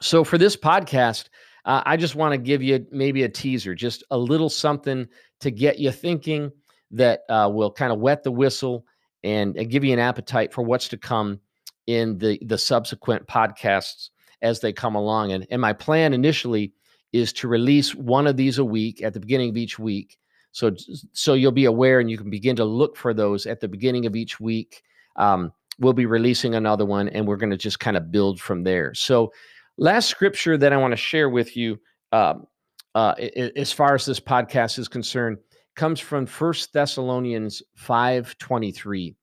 So, 0.00 0.24
for 0.24 0.38
this 0.38 0.56
podcast, 0.56 1.28
uh, 1.64 1.82
I 1.84 1.96
just 1.96 2.14
want 2.14 2.32
to 2.32 2.38
give 2.38 2.62
you 2.62 2.86
maybe 2.90 3.24
a 3.24 3.28
teaser, 3.28 3.74
just 3.74 4.04
a 4.10 4.18
little 4.18 4.48
something 4.48 5.06
to 5.40 5.50
get 5.50 5.78
you 5.78 5.90
thinking 5.90 6.50
that 6.90 7.20
uh, 7.28 7.50
will 7.52 7.70
kind 7.70 7.92
of 7.92 7.98
wet 7.98 8.22
the 8.22 8.32
whistle 8.32 8.84
and, 9.22 9.56
and 9.56 9.70
give 9.70 9.84
you 9.84 9.92
an 9.92 9.98
appetite 9.98 10.52
for 10.52 10.62
what's 10.62 10.88
to 10.88 10.96
come 10.96 11.40
in 11.86 12.18
the 12.18 12.38
the 12.42 12.58
subsequent 12.58 13.26
podcasts 13.26 14.10
as 14.42 14.60
they 14.60 14.72
come 14.72 14.94
along. 14.94 15.32
And, 15.32 15.46
and 15.50 15.60
my 15.60 15.72
plan 15.72 16.12
initially 16.12 16.72
is 17.12 17.32
to 17.34 17.48
release 17.48 17.94
one 17.94 18.26
of 18.26 18.36
these 18.36 18.58
a 18.58 18.64
week 18.64 19.02
at 19.02 19.14
the 19.14 19.20
beginning 19.20 19.50
of 19.50 19.56
each 19.56 19.78
week. 19.78 20.18
So 20.52 20.74
so 21.12 21.34
you'll 21.34 21.52
be 21.52 21.66
aware 21.66 22.00
and 22.00 22.10
you 22.10 22.18
can 22.18 22.30
begin 22.30 22.56
to 22.56 22.64
look 22.64 22.96
for 22.96 23.14
those 23.14 23.46
at 23.46 23.60
the 23.60 23.68
beginning 23.68 24.06
of 24.06 24.16
each 24.16 24.40
week. 24.40 24.82
Um, 25.16 25.52
we'll 25.78 25.92
be 25.92 26.06
releasing 26.06 26.54
another 26.54 26.84
one, 26.84 27.08
and 27.08 27.26
we're 27.26 27.36
going 27.36 27.50
to 27.50 27.56
just 27.56 27.80
kind 27.80 27.96
of 27.96 28.10
build 28.10 28.40
from 28.40 28.64
there. 28.64 28.94
So, 28.94 29.32
last 29.76 30.08
scripture 30.08 30.56
that 30.56 30.72
I 30.72 30.76
want 30.76 30.92
to 30.92 30.96
share 30.96 31.28
with 31.28 31.56
you, 31.56 31.78
um, 32.12 32.46
uh, 32.94 33.14
as 33.56 33.72
far 33.72 33.94
as 33.94 34.06
this 34.06 34.20
podcast 34.20 34.78
is 34.78 34.88
concerned, 34.88 35.38
comes 35.76 36.00
from 36.00 36.26
First 36.26 36.72
Thessalonians 36.72 37.62
5:23. 37.76 39.14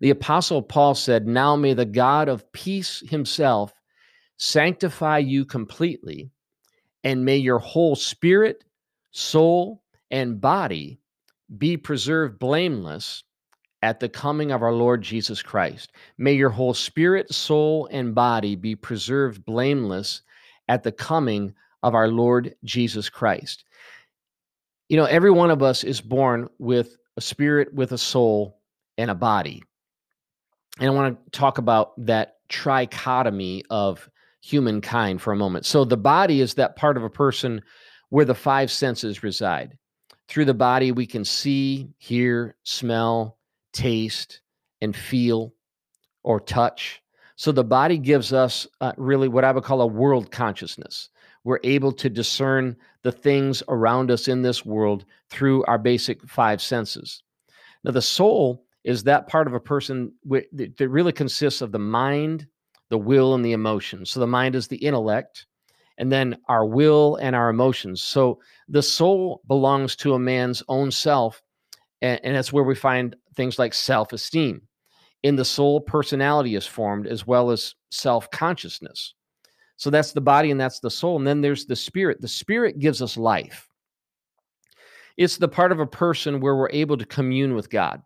The 0.00 0.10
apostle 0.10 0.62
Paul 0.62 0.94
said, 0.94 1.28
"Now 1.28 1.54
may 1.54 1.74
the 1.74 1.84
God 1.84 2.28
of 2.28 2.50
peace 2.52 3.02
himself 3.08 3.72
sanctify 4.36 5.18
you 5.18 5.44
completely, 5.44 6.30
and 7.04 7.24
may 7.24 7.36
your 7.36 7.58
whole 7.58 7.96
spirit, 7.96 8.64
soul, 9.10 9.82
and 10.10 10.40
body 10.40 10.98
be 11.58 11.76
preserved 11.76 12.38
blameless 12.38 13.24
at 13.82 14.00
the 14.00 14.08
coming 14.08 14.50
of 14.52 14.62
our 14.62 14.72
Lord 14.72 15.02
Jesus 15.02 15.42
Christ. 15.42 15.92
May 16.18 16.32
your 16.32 16.50
whole 16.50 16.74
spirit, 16.74 17.32
soul, 17.32 17.88
and 17.90 18.14
body 18.14 18.56
be 18.56 18.74
preserved 18.74 19.44
blameless 19.44 20.22
at 20.68 20.82
the 20.82 20.92
coming 20.92 21.54
of 21.82 21.94
our 21.94 22.08
Lord 22.08 22.54
Jesus 22.64 23.08
Christ." 23.08 23.64
you 24.88 24.96
know, 24.96 25.04
every 25.04 25.30
one 25.30 25.50
of 25.50 25.62
us 25.62 25.84
is 25.84 26.00
born 26.00 26.48
with 26.58 26.96
a 27.16 27.20
spirit, 27.20 27.74
with 27.74 27.92
a 27.92 27.98
soul, 27.98 28.60
and 28.98 29.10
a 29.10 29.14
body. 29.14 29.62
And 30.78 30.88
I 30.88 30.92
want 30.92 31.24
to 31.24 31.30
talk 31.38 31.58
about 31.58 31.92
that 32.06 32.36
trichotomy 32.48 33.62
of 33.70 34.08
humankind 34.50 35.20
for 35.20 35.32
a 35.32 35.36
moment. 35.36 35.66
So, 35.66 35.84
the 35.84 35.96
body 35.96 36.40
is 36.40 36.54
that 36.54 36.76
part 36.76 36.96
of 36.96 37.04
a 37.04 37.10
person 37.10 37.62
where 38.10 38.24
the 38.24 38.34
five 38.34 38.70
senses 38.70 39.22
reside. 39.22 39.76
Through 40.28 40.46
the 40.46 40.54
body, 40.54 40.92
we 40.92 41.06
can 41.06 41.24
see, 41.24 41.88
hear, 41.98 42.56
smell, 42.62 43.38
taste, 43.72 44.40
and 44.80 44.94
feel 44.94 45.54
or 46.22 46.40
touch. 46.40 47.02
So, 47.36 47.52
the 47.52 47.64
body 47.64 47.98
gives 47.98 48.32
us 48.32 48.66
uh, 48.80 48.92
really 48.96 49.28
what 49.28 49.44
I 49.44 49.52
would 49.52 49.64
call 49.64 49.80
a 49.80 49.86
world 49.86 50.30
consciousness 50.30 51.10
we're 51.46 51.60
able 51.62 51.92
to 51.92 52.10
discern 52.10 52.76
the 53.04 53.12
things 53.12 53.62
around 53.68 54.10
us 54.10 54.26
in 54.26 54.42
this 54.42 54.66
world 54.66 55.04
through 55.30 55.64
our 55.66 55.78
basic 55.78 56.20
five 56.28 56.60
senses. 56.60 57.22
Now, 57.84 57.92
the 57.92 58.02
soul 58.02 58.64
is 58.82 59.04
that 59.04 59.28
part 59.28 59.46
of 59.46 59.54
a 59.54 59.60
person 59.60 60.12
that 60.24 60.88
really 60.90 61.12
consists 61.12 61.60
of 61.60 61.70
the 61.70 61.78
mind, 61.78 62.48
the 62.88 62.98
will, 62.98 63.34
and 63.34 63.44
the 63.44 63.52
emotions. 63.52 64.10
So, 64.10 64.20
the 64.20 64.26
mind 64.26 64.54
is 64.54 64.68
the 64.68 64.76
intellect, 64.76 65.46
and 65.98 66.10
then 66.10 66.38
our 66.48 66.64
will 66.64 67.16
and 67.16 67.34
our 67.34 67.48
emotions. 67.48 68.02
So, 68.02 68.40
the 68.68 68.82
soul 68.82 69.42
belongs 69.46 69.96
to 69.96 70.14
a 70.14 70.18
man's 70.18 70.62
own 70.68 70.90
self, 70.90 71.42
and, 72.02 72.20
and 72.22 72.36
that's 72.36 72.52
where 72.52 72.64
we 72.64 72.74
find 72.74 73.16
things 73.34 73.58
like 73.58 73.74
self 73.74 74.12
esteem. 74.12 74.62
In 75.22 75.36
the 75.36 75.44
soul, 75.44 75.80
personality 75.80 76.54
is 76.54 76.66
formed 76.66 77.06
as 77.06 77.26
well 77.26 77.50
as 77.50 77.74
self 77.90 78.30
consciousness. 78.30 79.14
So 79.76 79.90
that's 79.90 80.12
the 80.12 80.20
body 80.20 80.50
and 80.50 80.60
that's 80.60 80.80
the 80.80 80.90
soul. 80.90 81.16
And 81.16 81.26
then 81.26 81.40
there's 81.40 81.66
the 81.66 81.76
spirit. 81.76 82.20
The 82.20 82.28
spirit 82.28 82.78
gives 82.78 83.02
us 83.02 83.16
life. 83.16 83.68
It's 85.16 85.36
the 85.36 85.48
part 85.48 85.72
of 85.72 85.80
a 85.80 85.86
person 85.86 86.40
where 86.40 86.56
we're 86.56 86.70
able 86.70 86.96
to 86.96 87.04
commune 87.04 87.54
with 87.54 87.70
God. 87.70 88.02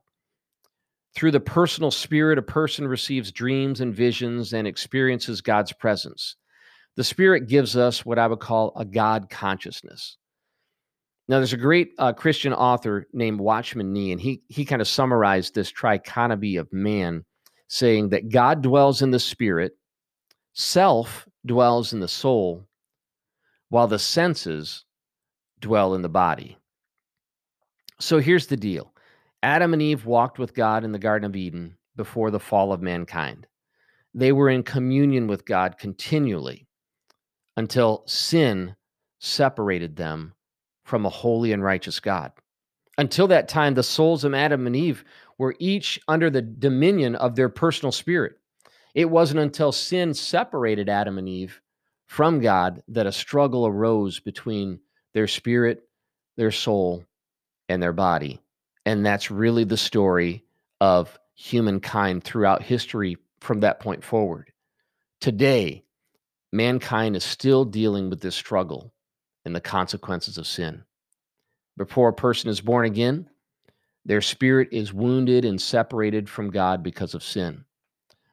Through 1.14 1.32
the 1.32 1.40
personal 1.40 1.90
spirit, 1.90 2.38
a 2.38 2.42
person 2.42 2.86
receives 2.86 3.32
dreams 3.32 3.80
and 3.80 3.94
visions 3.94 4.52
and 4.52 4.66
experiences 4.66 5.40
God's 5.40 5.72
presence. 5.72 6.36
The 6.96 7.04
spirit 7.04 7.48
gives 7.48 7.76
us 7.76 8.04
what 8.04 8.18
I 8.18 8.26
would 8.26 8.40
call 8.40 8.72
a 8.76 8.84
God 8.84 9.28
consciousness. 9.30 10.16
Now, 11.28 11.38
there's 11.38 11.52
a 11.52 11.58
great 11.58 11.92
uh, 11.98 12.12
Christian 12.12 12.52
author 12.52 13.06
named 13.12 13.40
Watchman 13.40 13.92
Nee, 13.92 14.12
and 14.12 14.20
he, 14.20 14.42
he 14.48 14.64
kind 14.64 14.82
of 14.82 14.88
summarized 14.88 15.54
this 15.54 15.72
trichotomy 15.72 16.58
of 16.58 16.72
man, 16.72 17.24
saying 17.68 18.08
that 18.08 18.30
God 18.30 18.62
dwells 18.62 19.00
in 19.02 19.12
the 19.12 19.20
spirit, 19.20 19.76
self 20.54 21.28
dwells 21.46 21.92
in 21.92 22.00
the 22.00 22.08
soul, 22.08 22.66
while 23.68 23.86
the 23.86 23.98
senses 23.98 24.84
dwell 25.60 25.94
in 25.94 26.02
the 26.02 26.08
body. 26.08 26.58
So 28.00 28.18
here's 28.18 28.48
the 28.48 28.56
deal 28.56 28.92
Adam 29.42 29.72
and 29.72 29.80
Eve 29.80 30.04
walked 30.04 30.38
with 30.38 30.54
God 30.54 30.84
in 30.84 30.92
the 30.92 30.98
Garden 30.98 31.28
of 31.28 31.36
Eden 31.36 31.76
before 31.96 32.30
the 32.30 32.40
fall 32.40 32.72
of 32.72 32.82
mankind. 32.82 33.46
They 34.12 34.32
were 34.32 34.50
in 34.50 34.62
communion 34.62 35.26
with 35.26 35.44
God 35.44 35.78
continually 35.78 36.66
until 37.56 38.02
sin 38.06 38.76
separated 39.18 39.96
them 39.96 40.34
from 40.84 41.06
a 41.06 41.10
holy 41.10 41.52
and 41.52 41.62
righteous 41.62 42.00
God. 42.00 42.32
Until 42.98 43.28
that 43.28 43.48
time, 43.48 43.74
the 43.74 43.82
souls 43.82 44.24
of 44.24 44.34
Adam 44.34 44.66
and 44.66 44.76
Eve 44.76 45.04
were 45.38 45.54
each 45.58 45.98
under 46.06 46.28
the 46.28 46.42
dominion 46.42 47.14
of 47.14 47.34
their 47.34 47.48
personal 47.48 47.92
spirit. 47.92 48.34
It 48.94 49.08
wasn't 49.08 49.40
until 49.40 49.72
sin 49.72 50.12
separated 50.12 50.88
Adam 50.88 51.16
and 51.16 51.28
Eve 51.28 51.60
from 52.06 52.40
God 52.40 52.82
that 52.88 53.06
a 53.06 53.12
struggle 53.12 53.66
arose 53.66 54.20
between 54.20 54.80
their 55.14 55.28
spirit, 55.28 55.88
their 56.36 56.50
soul, 56.50 57.04
and 57.68 57.82
their 57.82 57.92
body. 57.92 58.40
And 58.90 59.06
that's 59.06 59.30
really 59.30 59.62
the 59.62 59.76
story 59.76 60.42
of 60.80 61.16
humankind 61.36 62.24
throughout 62.24 62.60
history 62.60 63.18
from 63.40 63.60
that 63.60 63.78
point 63.78 64.02
forward. 64.02 64.50
Today, 65.20 65.84
mankind 66.52 67.14
is 67.14 67.22
still 67.22 67.64
dealing 67.64 68.10
with 68.10 68.20
this 68.20 68.34
struggle 68.34 68.92
and 69.44 69.54
the 69.54 69.60
consequences 69.60 70.38
of 70.38 70.46
sin. 70.48 70.82
Before 71.76 72.08
a 72.08 72.12
person 72.12 72.50
is 72.50 72.60
born 72.60 72.84
again, 72.84 73.30
their 74.06 74.20
spirit 74.20 74.70
is 74.72 74.92
wounded 74.92 75.44
and 75.44 75.62
separated 75.62 76.28
from 76.28 76.50
God 76.50 76.82
because 76.82 77.14
of 77.14 77.22
sin. 77.22 77.64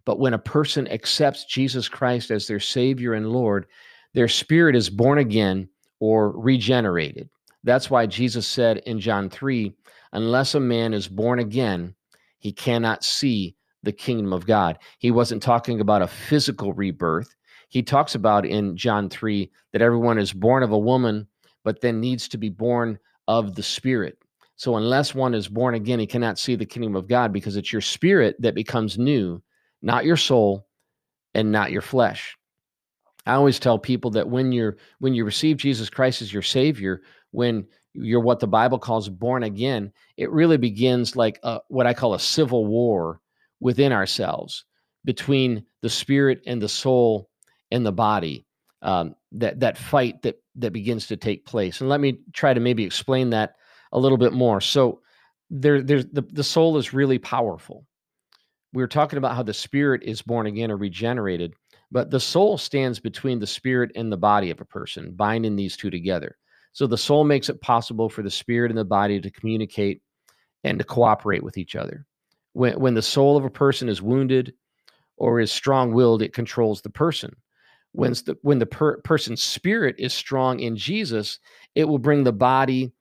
But 0.05 0.17
when 0.17 0.33
a 0.33 0.39
person 0.39 0.87
accepts 0.87 1.45
Jesus 1.45 1.87
Christ 1.87 2.31
as 2.31 2.47
their 2.47 2.59
Savior 2.59 3.13
and 3.13 3.31
Lord, 3.31 3.67
their 4.15 4.27
spirit 4.27 4.75
is 4.75 4.89
born 4.89 5.19
again 5.19 5.69
or 5.99 6.31
regenerated. 6.31 7.29
That's 7.63 7.91
why 7.91 8.07
Jesus 8.07 8.47
said 8.47 8.77
in 8.87 8.99
John 8.99 9.29
3 9.29 9.75
unless 10.13 10.55
a 10.55 10.59
man 10.59 10.93
is 10.93 11.07
born 11.07 11.39
again, 11.39 11.95
he 12.39 12.51
cannot 12.51 13.03
see 13.03 13.55
the 13.83 13.91
kingdom 13.91 14.33
of 14.33 14.45
God. 14.45 14.77
He 14.99 15.11
wasn't 15.11 15.43
talking 15.43 15.79
about 15.79 16.01
a 16.01 16.07
physical 16.07 16.73
rebirth. 16.73 17.33
He 17.69 17.83
talks 17.83 18.15
about 18.15 18.45
in 18.45 18.77
John 18.77 19.09
3 19.09 19.49
that 19.73 19.81
everyone 19.81 20.17
is 20.17 20.33
born 20.33 20.63
of 20.63 20.71
a 20.71 20.77
woman, 20.77 21.27
but 21.63 21.81
then 21.81 21.99
needs 21.99 22.27
to 22.29 22.37
be 22.37 22.49
born 22.49 22.97
of 23.27 23.55
the 23.55 23.63
Spirit. 23.63 24.17
So, 24.55 24.75
unless 24.75 25.13
one 25.13 25.35
is 25.35 25.47
born 25.47 25.75
again, 25.75 25.99
he 25.99 26.07
cannot 26.07 26.39
see 26.39 26.55
the 26.55 26.65
kingdom 26.65 26.95
of 26.95 27.07
God 27.07 27.31
because 27.31 27.57
it's 27.57 27.71
your 27.71 27.81
spirit 27.81 28.35
that 28.39 28.55
becomes 28.55 28.97
new 28.97 29.41
not 29.81 30.05
your 30.05 30.17
soul 30.17 30.67
and 31.33 31.51
not 31.51 31.71
your 31.71 31.81
flesh. 31.81 32.37
I 33.25 33.33
always 33.33 33.59
tell 33.59 33.77
people 33.77 34.11
that 34.11 34.29
when 34.29 34.51
you're 34.51 34.77
when 34.99 35.13
you 35.13 35.25
receive 35.25 35.57
Jesus 35.57 35.89
Christ 35.89 36.21
as 36.21 36.31
your 36.31 36.41
savior, 36.41 37.01
when 37.31 37.67
you're 37.97 38.21
what 38.21 38.39
the 38.39 38.47
Bible 38.47 38.79
calls 38.79 39.09
born 39.09 39.43
again, 39.43 39.91
it 40.17 40.31
really 40.31 40.57
begins 40.57 41.15
like 41.15 41.39
a, 41.43 41.59
what 41.67 41.87
I 41.87 41.93
call 41.93 42.13
a 42.13 42.19
civil 42.19 42.65
war 42.65 43.21
within 43.59 43.91
ourselves 43.91 44.65
between 45.05 45.63
the 45.81 45.89
spirit 45.89 46.41
and 46.45 46.61
the 46.61 46.69
soul 46.69 47.29
and 47.71 47.85
the 47.85 47.91
body. 47.91 48.45
Um, 48.83 49.15
that 49.31 49.59
that 49.61 49.77
fight 49.77 50.21
that 50.21 50.39
that 50.55 50.71
begins 50.71 51.07
to 51.07 51.17
take 51.17 51.45
place. 51.45 51.81
And 51.81 51.89
let 51.89 51.99
me 51.99 52.19
try 52.33 52.53
to 52.53 52.59
maybe 52.59 52.83
explain 52.83 53.31
that 53.31 53.55
a 53.91 53.99
little 53.99 54.17
bit 54.17 54.33
more. 54.33 54.61
So 54.61 55.01
there, 55.49 55.81
there's 55.81 56.05
the, 56.07 56.21
the 56.21 56.43
soul 56.43 56.77
is 56.77 56.93
really 56.93 57.17
powerful 57.17 57.85
we 58.73 58.83
were 58.83 58.87
talking 58.87 59.17
about 59.17 59.35
how 59.35 59.43
the 59.43 59.53
spirit 59.53 60.03
is 60.03 60.21
born 60.21 60.45
again 60.45 60.71
or 60.71 60.77
regenerated, 60.77 61.53
but 61.91 62.11
the 62.11 62.19
soul 62.19 62.57
stands 62.57 62.99
between 62.99 63.39
the 63.39 63.47
spirit 63.47 63.91
and 63.95 64.11
the 64.11 64.17
body 64.17 64.51
of 64.51 64.61
a 64.61 64.65
person, 64.65 65.13
binding 65.13 65.55
these 65.55 65.77
two 65.77 65.89
together. 65.89 66.37
So 66.77 66.85
the 66.85 66.95
soul 66.95 67.23
makes 67.23 67.49
it 67.49 67.59
possible 67.59 68.07
for 68.07 68.21
the 68.21 68.29
spirit 68.29 68.69
and 68.69 68.77
the 68.77 68.85
body 68.85 69.19
to 69.19 69.31
communicate 69.31 69.99
and 70.63 70.77
to 70.77 70.85
cooperate 70.85 71.41
with 71.41 71.57
each 71.57 71.75
other. 71.75 72.05
When, 72.53 72.79
when 72.79 72.93
the 72.93 73.01
soul 73.01 73.35
of 73.35 73.43
a 73.43 73.49
person 73.49 73.89
is 73.89 73.99
wounded 73.99 74.53
or 75.17 75.39
is 75.39 75.51
strong 75.51 75.91
willed, 75.91 76.21
it 76.21 76.35
controls 76.35 76.83
the 76.83 76.91
person. 76.91 77.35
When 77.93 78.11
the, 78.11 78.37
when 78.43 78.59
the 78.59 78.67
per, 78.67 78.97
person's 79.01 79.41
spirit 79.41 79.95
is 79.97 80.13
strong 80.13 80.59
in 80.59 80.75
Jesus, 80.75 81.39
it 81.73 81.85
will 81.85 81.97
bring 81.97 82.23
the 82.23 82.31
body 82.31 82.91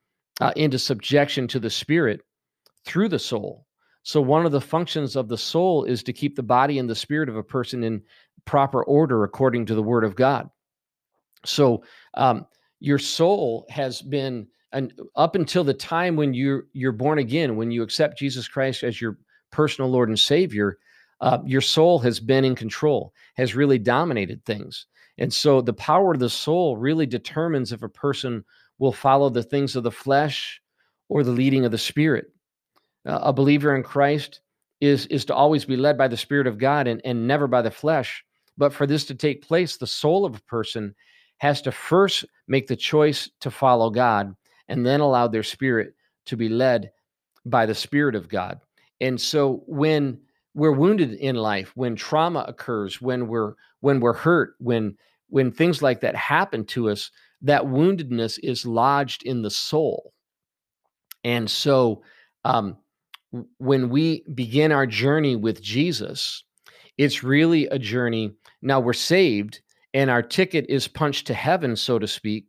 uh, 0.41 0.55
into 0.57 0.79
subjection 0.79 1.47
to 1.49 1.61
the 1.61 1.69
spirit 1.69 2.23
through 2.87 3.11
the 3.11 3.19
soul. 3.19 3.67
So, 4.05 4.23
one 4.23 4.47
of 4.47 4.53
the 4.53 4.61
functions 4.63 5.17
of 5.17 5.29
the 5.29 5.37
soul 5.37 5.85
is 5.85 6.03
to 6.05 6.15
keep 6.15 6.35
the 6.35 6.43
body 6.43 6.79
and 6.79 6.89
the 6.89 6.95
spirit 6.95 7.29
of 7.29 7.37
a 7.37 7.43
person 7.43 7.85
in 7.85 8.05
proper 8.47 8.83
order 8.85 9.23
according 9.25 9.67
to 9.67 9.75
the 9.75 9.83
word 9.83 10.05
of 10.05 10.17
God. 10.17 10.49
So, 11.45 11.85
um, 12.15 12.47
your 12.81 12.99
soul 12.99 13.67
has 13.71 14.03
been 14.03 14.47
and 14.73 14.93
up 15.15 15.35
until 15.35 15.65
the 15.65 15.75
time 15.75 16.17
when 16.17 16.35
you're 16.35 16.65
you're 16.73 16.93
born 16.93 17.19
again, 17.19 17.57
when 17.57 17.71
you 17.71 17.83
accept 17.83 18.19
Jesus 18.19 18.49
Christ 18.49 18.83
as 18.83 19.01
your 19.01 19.19
personal 19.51 19.91
Lord 19.91 20.09
and 20.09 20.19
Savior, 20.19 20.79
uh, 21.21 21.39
your 21.45 21.61
soul 21.61 21.99
has 22.01 22.21
been 22.21 22.45
in 22.45 22.55
control, 22.55 23.15
has 23.37 23.55
really 23.55 23.79
dominated 23.79 24.45
things. 24.45 24.87
And 25.19 25.33
so 25.33 25.61
the 25.61 25.73
power 25.73 26.13
of 26.13 26.21
the 26.21 26.29
soul 26.29 26.77
really 26.77 27.07
determines 27.07 27.73
if 27.73 27.83
a 27.83 27.89
person 27.89 28.45
will 28.79 28.93
follow 28.93 29.31
the 29.31 29.43
things 29.43 29.77
of 29.77 29.83
the 29.83 29.91
flesh 29.91 30.61
or 31.09 31.23
the 31.23 31.31
leading 31.31 31.65
of 31.65 31.73
the 31.73 31.79
spirit. 31.79 32.27
Uh, 33.07 33.21
a 33.23 33.33
believer 33.33 33.75
in 33.75 33.83
Christ 33.83 34.41
is 34.81 35.07
is 35.07 35.25
to 35.27 35.35
always 35.35 35.65
be 35.65 35.77
led 35.77 35.97
by 35.97 36.09
the 36.09 36.17
spirit 36.17 36.47
of 36.47 36.59
God 36.59 36.87
and, 36.87 37.01
and 37.05 37.27
never 37.27 37.47
by 37.47 37.63
the 37.63 37.71
flesh. 37.71 38.25
But 38.59 38.73
for 38.73 38.87
this 38.87 39.07
to 39.07 39.15
take 39.15 39.47
place, 39.47 39.77
the 39.77 39.87
soul 39.87 40.27
of 40.27 40.35
a 40.35 40.43
person 40.43 40.95
has 41.39 41.63
to 41.63 41.73
first 41.73 42.25
make 42.49 42.67
the 42.67 42.77
choice 42.77 43.31
to 43.41 43.51
follow 43.51 43.91
God 43.91 44.35
and 44.69 44.85
then 44.85 45.01
allow 45.01 45.29
their 45.29 45.43
spirit 45.43 45.95
to 46.27 46.37
be 46.37 46.49
led 46.49 46.91
by 47.45 47.67
the 47.67 47.75
spirit 47.75 48.15
of 48.15 48.29
God. 48.29 48.61
And 49.01 49.21
so 49.21 49.63
when 49.67 50.21
we're 50.55 50.73
wounded 50.73 51.13
in 51.13 51.37
life, 51.37 51.73
when 51.75 51.97
trauma 51.97 52.45
occurs, 52.49 53.01
when 53.01 53.29
we're 53.29 53.55
when 53.81 54.01
we're 54.01 54.15
hurt, 54.15 54.55
when 54.59 54.97
when 55.29 55.53
things 55.53 55.83
like 55.83 56.01
that 56.01 56.17
happen 56.17 56.65
to 56.65 56.89
us, 56.89 57.11
that 57.43 57.63
woundedness 57.63 58.39
is 58.43 58.65
lodged 58.65 59.23
in 59.25 59.43
the 59.43 59.51
soul. 59.51 60.13
And 61.25 61.51
so 61.51 62.03
um, 62.45 62.77
when 63.59 63.91
we 63.91 64.25
begin 64.35 64.73
our 64.73 64.87
journey 64.87 65.37
with 65.37 65.61
Jesus, 65.61 66.45
it's 66.97 67.23
really 67.23 67.67
a 67.67 67.79
journey. 67.79 68.33
Now 68.63 68.81
we're 68.81 68.93
saved 68.93 69.61
and 69.97 70.11
our 70.11 70.21
ticket 70.21 70.67
is 70.69 70.87
punched 70.87 71.27
to 71.27 71.33
heaven, 71.33 71.75
so 71.75 71.99
to 71.99 72.07
speak. 72.07 72.49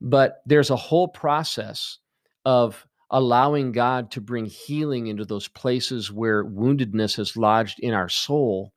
But 0.00 0.40
there's 0.46 0.70
a 0.70 0.76
whole 0.76 1.08
process 1.08 1.98
of 2.44 2.86
allowing 3.10 3.72
God 3.72 4.12
to 4.12 4.20
bring 4.20 4.46
healing 4.46 5.08
into 5.08 5.24
those 5.24 5.48
places 5.48 6.12
where 6.12 6.44
woundedness 6.44 7.16
has 7.16 7.36
lodged 7.36 7.80
in 7.80 7.92
our 7.92 8.08
soul 8.08 8.72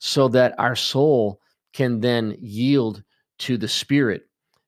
so 0.00 0.26
that 0.26 0.56
our 0.58 0.74
soul 0.74 1.40
can 1.72 2.00
then 2.00 2.36
yield 2.40 3.04
to 3.38 3.56
the 3.56 3.68
spirit 3.68 4.22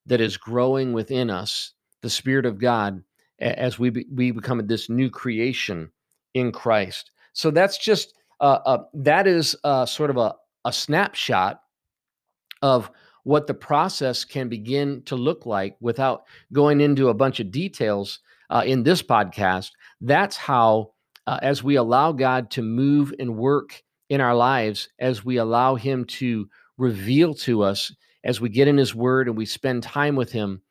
that 0.07 0.21
is 0.21 0.37
growing 0.37 0.93
within 0.93 1.31
us, 1.31 1.73
the 2.03 2.11
spirit 2.11 2.47
of 2.47 2.61
God, 2.61 3.03
as 3.41 3.77
we, 3.77 3.91
be, 3.91 4.07
we 4.15 4.31
become 4.31 4.65
this 4.69 4.89
new 4.89 5.11
creation 5.11 5.91
in 6.33 6.53
Christ. 6.53 7.11
So 7.33 7.51
that's 7.51 7.77
just, 7.77 8.15
uh, 8.39 8.61
uh, 8.65 8.79
that 8.95 9.27
is 9.27 9.57
uh, 9.65 9.85
sort 9.85 10.11
of 10.11 10.17
a, 10.17 10.37
a 10.65 10.73
snapshot 10.73 11.61
of 12.63 12.91
what 13.25 13.47
the 13.47 13.55
process 13.55 14.25
can 14.25 14.49
begin 14.49 15.03
to 15.03 15.17
look 15.17 15.45
like 15.45 15.77
without 15.81 16.25
going 16.53 16.81
into 16.81 17.09
a 17.09 17.15
bunch 17.15 17.41
of 17.41 17.51
details 17.51 18.21
uh, 18.51 18.63
in 18.65 18.83
this 18.83 19.03
podcast. 19.03 19.71
That's 20.01 20.37
how, 20.37 20.93
uh, 21.27 21.39
as 21.43 21.63
we 21.63 21.77
allow 21.77 22.13
God 22.13 22.51
to 22.53 22.63
move 22.63 23.13
and 23.19 23.37
work 23.37 23.83
in 24.09 24.21
our 24.21 24.35
lives, 24.35 24.89
as 24.99 25.25
we 25.25 25.37
allow 25.37 25.75
Him 25.75 26.05
to 26.07 26.49
reveal 26.79 27.35
to 27.35 27.63
us, 27.63 27.95
as 28.25 28.41
we 28.41 28.49
get 28.49 28.69
in 28.69 28.79
His 28.79 28.95
Word 28.95 29.29
and 29.29 29.37
we 29.37 29.47
spend 29.47 29.83
time 29.83 30.17
with 30.17 30.33
Him, 30.33 30.63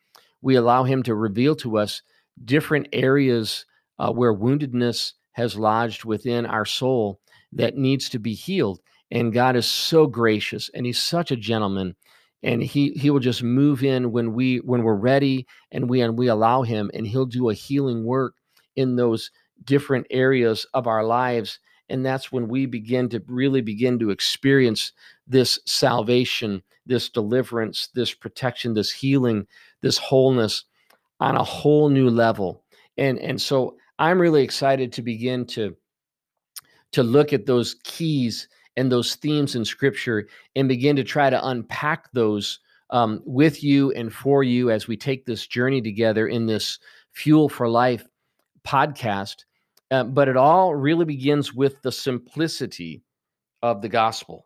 we 0.42 0.56
allow 0.56 0.84
Him 0.84 1.04
to 1.04 1.16
reveal 1.16 1.56
to 1.58 1.78
us 1.78 2.02
different 2.44 2.88
areas 2.94 3.66
uh, 4.00 4.12
where 4.12 4.34
woundedness 4.34 5.14
has 5.34 5.56
lodged 5.56 6.06
within 6.06 6.46
our 6.46 6.66
soul 6.66 7.20
that 7.52 7.76
needs 7.76 8.10
to 8.10 8.20
be 8.20 8.34
healed. 8.34 8.80
And 9.12 9.34
God 9.34 9.56
is 9.56 9.66
so 9.66 10.08
gracious 10.08 10.70
and 10.74 10.86
He's 10.86 11.00
such 11.00 11.32
a 11.32 11.38
gentleman 11.38 11.96
and 12.44 12.62
he 12.62 12.92
he 12.92 13.10
will 13.10 13.20
just 13.20 13.44
move 13.44 13.84
in 13.84 14.12
when 14.12 14.34
we 14.34 14.58
when 14.58 14.84
we're 14.84 14.96
ready 14.96 15.48
and 15.72 15.90
we 15.90 16.02
and 16.02 16.18
we 16.18 16.28
allow 16.28 16.62
him 16.62 16.92
and 16.94 17.08
he'll 17.08 17.26
do 17.26 17.50
a 17.50 17.54
healing 17.54 18.04
work 18.06 18.36
in 18.76 18.96
those 18.96 19.32
different 19.64 20.06
areas 20.12 20.66
of 20.74 20.88
our 20.88 21.04
lives 21.04 21.60
and 21.90 22.06
that's 22.06 22.32
when 22.32 22.48
we 22.48 22.66
begin 22.66 23.10
to 23.10 23.24
really 23.28 23.62
begin 23.62 23.98
to 23.98 24.12
experience 24.12 24.92
this 25.26 25.60
salvation 25.66 26.62
this 26.86 27.10
deliverance 27.10 27.90
this 27.96 28.14
protection 28.14 28.74
this 28.74 28.92
healing 28.92 29.48
this 29.82 29.98
wholeness 29.98 30.66
on 31.20 31.36
a 31.36 31.44
whole 31.44 31.90
new 31.90 32.10
level. 32.10 32.64
And 32.98 33.20
and 33.20 33.42
so 33.42 33.78
i'm 34.00 34.20
really 34.20 34.44
excited 34.44 34.94
to 34.94 35.02
begin 35.02 35.46
to 35.48 35.76
to 36.92 37.04
look 37.04 37.34
at 37.34 37.46
those 37.46 37.76
keys 37.84 38.48
and 38.78 38.92
those 38.92 39.16
themes 39.16 39.56
in 39.56 39.66
scripture 39.66 40.28
and 40.56 40.70
begin 40.70 40.96
to 40.96 41.04
try 41.04 41.30
to 41.30 41.48
unpack 41.48 42.10
those 42.14 42.60
um, 42.92 43.22
with 43.26 43.64
you 43.64 43.92
and 43.92 44.14
for 44.14 44.44
you 44.44 44.72
as 44.72 44.88
we 44.88 44.96
take 44.96 45.26
this 45.26 45.46
journey 45.46 45.82
together 45.82 46.28
in 46.28 46.46
this 46.46 46.80
Fuel 47.14 47.50
for 47.50 47.68
Life 47.68 48.08
podcast. 48.66 49.44
Uh, 49.90 50.04
but 50.04 50.28
it 50.28 50.38
all 50.38 50.76
really 50.76 51.06
begins 51.06 51.54
with 51.54 51.82
the 51.82 51.92
simplicity 51.92 53.04
of 53.62 53.82
the 53.82 53.90
gospel. 53.90 54.46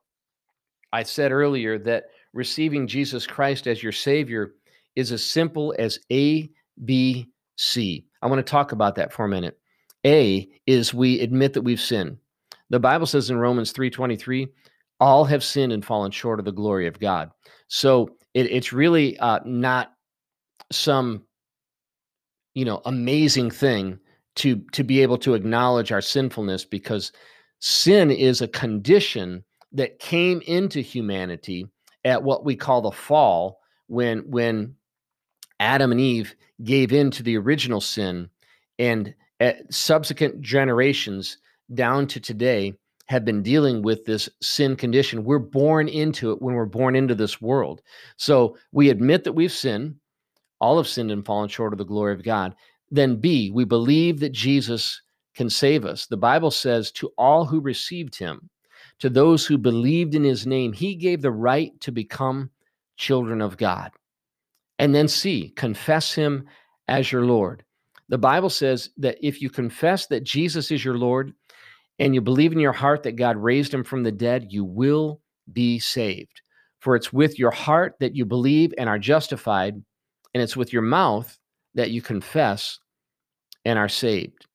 I 0.94 1.04
said 1.04 1.32
earlier 1.32 1.78
that 1.80 2.06
receiving 2.34 2.88
Jesus 2.88 3.28
Christ 3.28 3.68
as 3.68 3.84
your 3.84 3.92
Savior 3.92 4.54
is 4.96 5.12
as 5.12 5.24
simple 5.24 5.74
as 5.78 6.00
A, 6.12 6.50
B, 6.86 7.28
C. 7.58 8.06
I 8.22 8.28
want 8.28 8.46
to 8.46 8.50
talk 8.50 8.72
about 8.72 8.96
that 8.96 9.12
for 9.12 9.26
a 9.26 9.30
minute. 9.30 9.58
A 10.06 10.50
is 10.66 10.94
we 10.94 11.20
admit 11.20 11.54
that 11.54 11.62
we've 11.62 11.82
sinned. 11.82 12.18
The 12.72 12.80
Bible 12.80 13.06
says 13.06 13.30
in 13.30 13.38
Romans 13.38 13.74
3:23, 13.74 14.48
all 15.02 15.26
have 15.26 15.44
sinned 15.44 15.74
and 15.74 15.84
fallen 15.84 16.10
short 16.10 16.40
of 16.40 16.46
the 16.46 16.54
glory 16.54 16.88
of 16.88 17.00
God. 17.00 17.30
So 17.68 18.16
it, 18.34 18.50
it's 18.50 18.72
really 18.72 19.18
uh, 19.20 19.40
not 19.46 19.94
some 20.72 21.26
you 22.54 22.64
know 22.64 22.82
amazing 22.86 23.52
thing 23.52 24.00
to 24.38 24.64
to 24.72 24.84
be 24.84 25.02
able 25.02 25.18
to 25.18 25.34
acknowledge 25.34 25.92
our 25.92 26.02
sinfulness 26.02 26.64
because 26.64 27.12
sin 27.60 28.10
is 28.10 28.42
a 28.42 28.48
condition 28.48 29.44
that 29.74 30.00
came 30.00 30.42
into 30.48 30.80
humanity 30.80 31.68
at 32.06 32.24
what 32.24 32.46
we 32.46 32.56
call 32.56 32.82
the 32.82 32.92
fall 32.92 33.60
when 33.88 34.20
when 34.20 34.76
Adam 35.60 35.92
and 35.92 36.00
Eve 36.00 36.36
gave 36.64 36.94
in 36.94 37.12
to 37.12 37.22
the 37.22 37.38
original 37.38 37.82
sin 37.82 38.30
and 38.80 39.14
subsequent 39.70 40.40
generations 40.40 41.38
down 41.74 42.08
to 42.08 42.20
today 42.20 42.74
have 43.08 43.26
been 43.26 43.44
dealing 43.44 43.82
with 43.82 44.06
this 44.06 44.30
sin 44.42 44.76
condition. 44.76 45.24
We're 45.24 45.40
born 45.40 45.90
into 45.90 46.32
it 46.32 46.42
when 46.42 46.56
we're 46.56 46.66
born 46.66 46.96
into 46.96 47.16
this 47.16 47.42
world. 47.42 47.82
So 48.18 48.58
we 48.72 48.90
admit 48.90 49.24
that 49.26 49.34
we've 49.34 49.52
sinned, 49.52 49.96
all 50.62 50.78
have 50.78 50.88
sinned 50.88 51.12
and 51.12 51.26
fallen 51.26 51.50
short 51.50 51.74
of 51.74 51.78
the 51.78 51.86
glory 51.86 52.14
of 52.14 52.24
God. 52.24 52.56
Then, 52.90 53.18
B, 53.18 53.52
we 53.52 53.66
believe 53.66 54.20
that 54.20 54.32
Jesus 54.32 55.02
can 55.36 55.50
save 55.50 55.86
us. 55.86 56.06
The 56.06 56.18
Bible 56.18 56.52
says, 56.52 56.92
to 56.94 57.12
all 57.18 57.46
who 57.46 57.60
received 57.60 58.16
him, 58.16 58.50
to 59.00 59.10
those 59.10 59.46
who 59.46 59.58
believed 59.58 60.14
in 60.16 60.24
his 60.24 60.46
name, 60.46 60.72
he 60.74 60.96
gave 60.96 61.22
the 61.22 61.32
right 61.32 61.72
to 61.82 61.92
become 61.92 62.50
children 62.98 63.42
of 63.42 63.58
God. 63.58 63.92
And 64.80 64.94
then, 64.94 65.08
C, 65.08 65.50
confess 65.56 66.14
him 66.14 66.48
as 66.88 67.12
your 67.12 67.26
Lord. 67.26 67.64
The 68.10 68.18
Bible 68.18 68.50
says 68.50 68.90
that 68.98 69.18
if 69.26 69.42
you 69.42 69.50
confess 69.50 70.08
that 70.08 70.24
Jesus 70.24 70.70
is 70.70 70.84
your 70.84 70.98
Lord, 70.98 71.34
and 72.02 72.16
you 72.16 72.20
believe 72.20 72.52
in 72.52 72.60
your 72.60 72.74
heart 72.74 73.04
that 73.04 73.16
God 73.16 73.38
raised 73.38 73.72
him 73.72 73.84
from 73.84 74.02
the 74.02 74.12
dead, 74.12 74.48
you 74.50 74.66
will 74.66 75.22
be 75.54 75.78
saved. 75.78 76.42
For 76.80 76.96
it's 76.96 77.14
with 77.14 77.38
your 77.38 77.52
heart 77.52 77.96
that 78.00 78.16
you 78.16 78.26
believe 78.26 78.74
and 78.80 78.90
are 78.90 78.98
justified, 78.98 79.76
and 80.34 80.42
it's 80.42 80.58
with 80.58 80.74
your 80.74 80.82
mouth 80.82 81.38
that 81.76 81.92
you 81.92 82.02
confess 82.02 82.80
and 83.66 83.78
are 83.78 83.88
saved. 83.88 84.48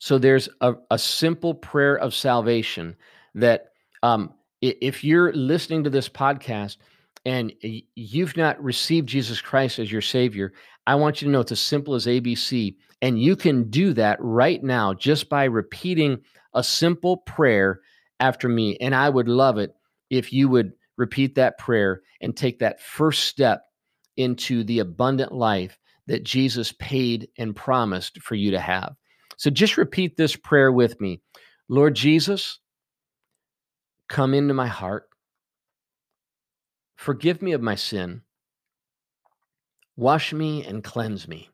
So 0.00 0.18
there's 0.18 0.48
a, 0.60 0.74
a 0.90 0.98
simple 0.98 1.54
prayer 1.54 1.96
of 1.96 2.12
salvation 2.12 2.96
that 3.36 3.68
um, 4.02 4.34
if 4.60 5.04
you're 5.04 5.32
listening 5.32 5.84
to 5.84 5.90
this 5.90 6.08
podcast 6.08 6.78
and 7.26 7.52
you've 7.60 8.36
not 8.36 8.62
received 8.62 9.08
Jesus 9.08 9.40
Christ 9.40 9.80
as 9.80 9.90
your 9.90 10.00
Savior, 10.00 10.52
I 10.86 10.94
want 10.94 11.20
you 11.20 11.26
to 11.26 11.32
know 11.32 11.40
it's 11.40 11.50
as 11.50 11.60
simple 11.60 11.96
as 11.96 12.06
ABC. 12.06 12.76
And 13.02 13.20
you 13.20 13.34
can 13.34 13.68
do 13.68 13.92
that 13.94 14.16
right 14.20 14.62
now 14.62 14.94
just 14.94 15.28
by 15.28 15.44
repeating 15.44 16.18
a 16.54 16.62
simple 16.62 17.16
prayer 17.18 17.80
after 18.20 18.48
me. 18.48 18.76
And 18.80 18.94
I 18.94 19.08
would 19.08 19.28
love 19.28 19.58
it 19.58 19.74
if 20.08 20.32
you 20.32 20.48
would 20.48 20.72
repeat 20.96 21.34
that 21.34 21.58
prayer 21.58 22.02
and 22.20 22.34
take 22.36 22.60
that 22.60 22.80
first 22.80 23.24
step 23.24 23.62
into 24.16 24.62
the 24.62 24.78
abundant 24.78 25.32
life 25.32 25.76
that 26.06 26.22
Jesus 26.22 26.72
paid 26.78 27.28
and 27.38 27.56
promised 27.56 28.22
for 28.22 28.36
you 28.36 28.52
to 28.52 28.60
have. 28.60 28.94
So 29.36 29.50
just 29.50 29.76
repeat 29.76 30.16
this 30.16 30.36
prayer 30.36 30.70
with 30.70 31.00
me 31.00 31.20
Lord 31.68 31.96
Jesus, 31.96 32.60
come 34.08 34.32
into 34.32 34.54
my 34.54 34.68
heart. 34.68 35.08
Forgive 36.96 37.42
me 37.42 37.52
of 37.52 37.62
my 37.62 37.74
sin. 37.74 38.22
Wash 39.96 40.32
me 40.32 40.64
and 40.64 40.82
cleanse 40.82 41.28
me. 41.28 41.50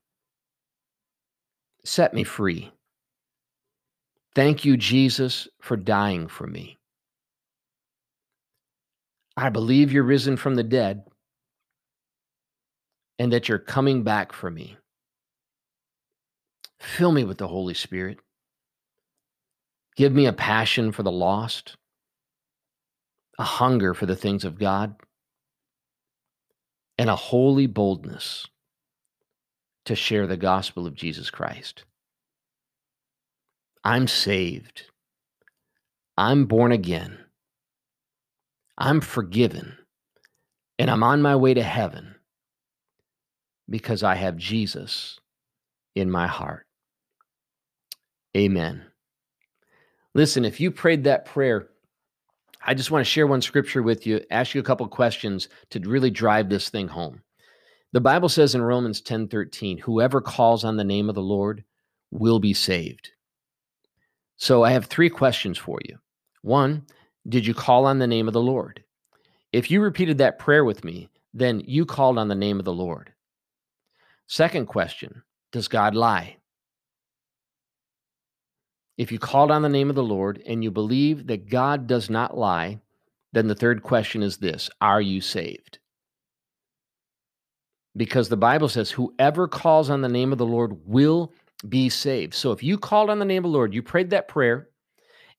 Set 1.84 2.14
me 2.14 2.24
free. 2.24 2.72
Thank 4.34 4.64
you, 4.64 4.76
Jesus, 4.76 5.48
for 5.60 5.76
dying 5.76 6.26
for 6.26 6.46
me. 6.46 6.78
I 9.36 9.48
believe 9.48 9.92
you're 9.92 10.02
risen 10.02 10.36
from 10.36 10.54
the 10.54 10.62
dead 10.62 11.04
and 13.18 13.32
that 13.32 13.48
you're 13.48 13.58
coming 13.58 14.02
back 14.02 14.32
for 14.32 14.50
me. 14.50 14.76
Fill 16.80 17.12
me 17.12 17.24
with 17.24 17.38
the 17.38 17.48
Holy 17.48 17.74
Spirit. 17.74 18.18
Give 19.96 20.12
me 20.12 20.26
a 20.26 20.32
passion 20.32 20.92
for 20.92 21.02
the 21.02 21.12
lost, 21.12 21.76
a 23.38 23.44
hunger 23.44 23.94
for 23.94 24.06
the 24.06 24.16
things 24.16 24.44
of 24.44 24.58
God, 24.58 24.96
and 26.98 27.10
a 27.10 27.16
holy 27.16 27.66
boldness 27.66 28.46
to 29.84 29.94
share 29.94 30.26
the 30.26 30.36
gospel 30.36 30.86
of 30.86 30.94
Jesus 30.94 31.30
Christ. 31.30 31.84
I'm 33.84 34.06
saved. 34.06 34.84
I'm 36.16 36.46
born 36.46 36.72
again. 36.72 37.18
I'm 38.78 39.00
forgiven. 39.00 39.76
And 40.78 40.90
I'm 40.90 41.02
on 41.02 41.22
my 41.22 41.36
way 41.36 41.54
to 41.54 41.62
heaven 41.62 42.14
because 43.68 44.02
I 44.02 44.14
have 44.14 44.36
Jesus 44.36 45.18
in 45.94 46.10
my 46.10 46.26
heart. 46.26 46.66
Amen. 48.36 48.84
Listen, 50.14 50.44
if 50.44 50.60
you 50.60 50.70
prayed 50.70 51.04
that 51.04 51.24
prayer, 51.24 51.68
I 52.64 52.74
just 52.74 52.90
want 52.90 53.04
to 53.04 53.10
share 53.10 53.26
one 53.26 53.42
scripture 53.42 53.82
with 53.82 54.06
you, 54.06 54.20
ask 54.30 54.54
you 54.54 54.60
a 54.60 54.64
couple 54.64 54.86
questions 54.88 55.48
to 55.70 55.80
really 55.80 56.10
drive 56.10 56.48
this 56.48 56.68
thing 56.68 56.88
home. 56.88 57.20
The 57.92 58.00
Bible 58.00 58.28
says 58.28 58.54
in 58.54 58.62
Romans 58.62 59.00
10 59.00 59.28
13, 59.28 59.78
whoever 59.78 60.20
calls 60.20 60.64
on 60.64 60.76
the 60.76 60.84
name 60.84 61.08
of 61.08 61.14
the 61.14 61.22
Lord 61.22 61.64
will 62.10 62.38
be 62.38 62.54
saved. 62.54 63.10
So 64.36 64.64
I 64.64 64.70
have 64.70 64.86
three 64.86 65.10
questions 65.10 65.58
for 65.58 65.78
you. 65.84 65.98
One, 66.42 66.86
did 67.28 67.46
you 67.46 67.54
call 67.54 67.86
on 67.86 67.98
the 67.98 68.06
name 68.06 68.28
of 68.28 68.34
the 68.34 68.40
Lord? 68.40 68.82
If 69.52 69.70
you 69.70 69.80
repeated 69.80 70.18
that 70.18 70.38
prayer 70.38 70.64
with 70.64 70.84
me, 70.84 71.08
then 71.34 71.62
you 71.66 71.84
called 71.84 72.18
on 72.18 72.28
the 72.28 72.34
name 72.34 72.58
of 72.58 72.64
the 72.64 72.72
Lord. 72.72 73.12
Second 74.26 74.66
question, 74.66 75.22
does 75.50 75.68
God 75.68 75.94
lie? 75.94 76.36
If 78.98 79.10
you 79.10 79.18
called 79.18 79.50
on 79.50 79.62
the 79.62 79.68
name 79.68 79.88
of 79.88 79.96
the 79.96 80.02
Lord 80.02 80.42
and 80.46 80.62
you 80.62 80.70
believe 80.70 81.26
that 81.26 81.48
God 81.48 81.86
does 81.86 82.10
not 82.10 82.36
lie, 82.36 82.80
then 83.32 83.48
the 83.48 83.54
third 83.54 83.82
question 83.82 84.22
is 84.22 84.36
this 84.36 84.68
Are 84.80 85.00
you 85.00 85.20
saved? 85.20 85.78
Because 87.96 88.28
the 88.28 88.36
Bible 88.36 88.68
says, 88.68 88.90
whoever 88.90 89.46
calls 89.46 89.90
on 89.90 90.00
the 90.00 90.08
name 90.08 90.32
of 90.32 90.38
the 90.38 90.46
Lord 90.46 90.78
will 90.86 91.32
be 91.68 91.90
saved. 91.90 92.34
So 92.34 92.52
if 92.52 92.62
you 92.62 92.78
called 92.78 93.10
on 93.10 93.18
the 93.18 93.24
name 93.24 93.44
of 93.44 93.50
the 93.50 93.56
Lord, 93.56 93.74
you 93.74 93.82
prayed 93.82 94.10
that 94.10 94.28
prayer, 94.28 94.68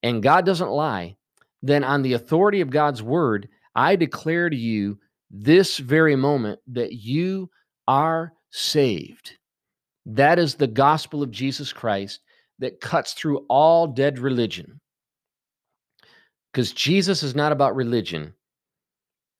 and 0.04 0.22
God 0.22 0.46
doesn't 0.46 0.70
lie, 0.70 1.16
then 1.64 1.84
on 1.84 2.04
the 2.04 2.14
authority 2.14 2.62
of 2.62 2.70
God's 2.70 3.02
word, 3.02 3.50
I 3.76 3.96
declare 3.96 4.50
to 4.50 4.56
you 4.56 5.00
this 5.32 5.78
very 5.78 6.16
moment 6.16 6.60
that 6.68 6.94
you 6.94 7.50
are 7.88 8.34
saved. 8.52 9.38
That 10.06 10.38
is 10.38 10.56
the 10.56 10.68
gospel 10.68 11.24
of 11.24 11.32
Jesus 11.32 11.74
Christ 11.74 12.20
that 12.64 12.82
cuts 12.82 13.14
through 13.14 13.46
all 13.50 13.88
dead 13.88 14.20
religion. 14.20 14.80
Because 16.52 16.72
Jesus 16.72 17.24
is 17.24 17.36
not 17.36 17.52
about 17.52 17.76
religion, 17.76 18.34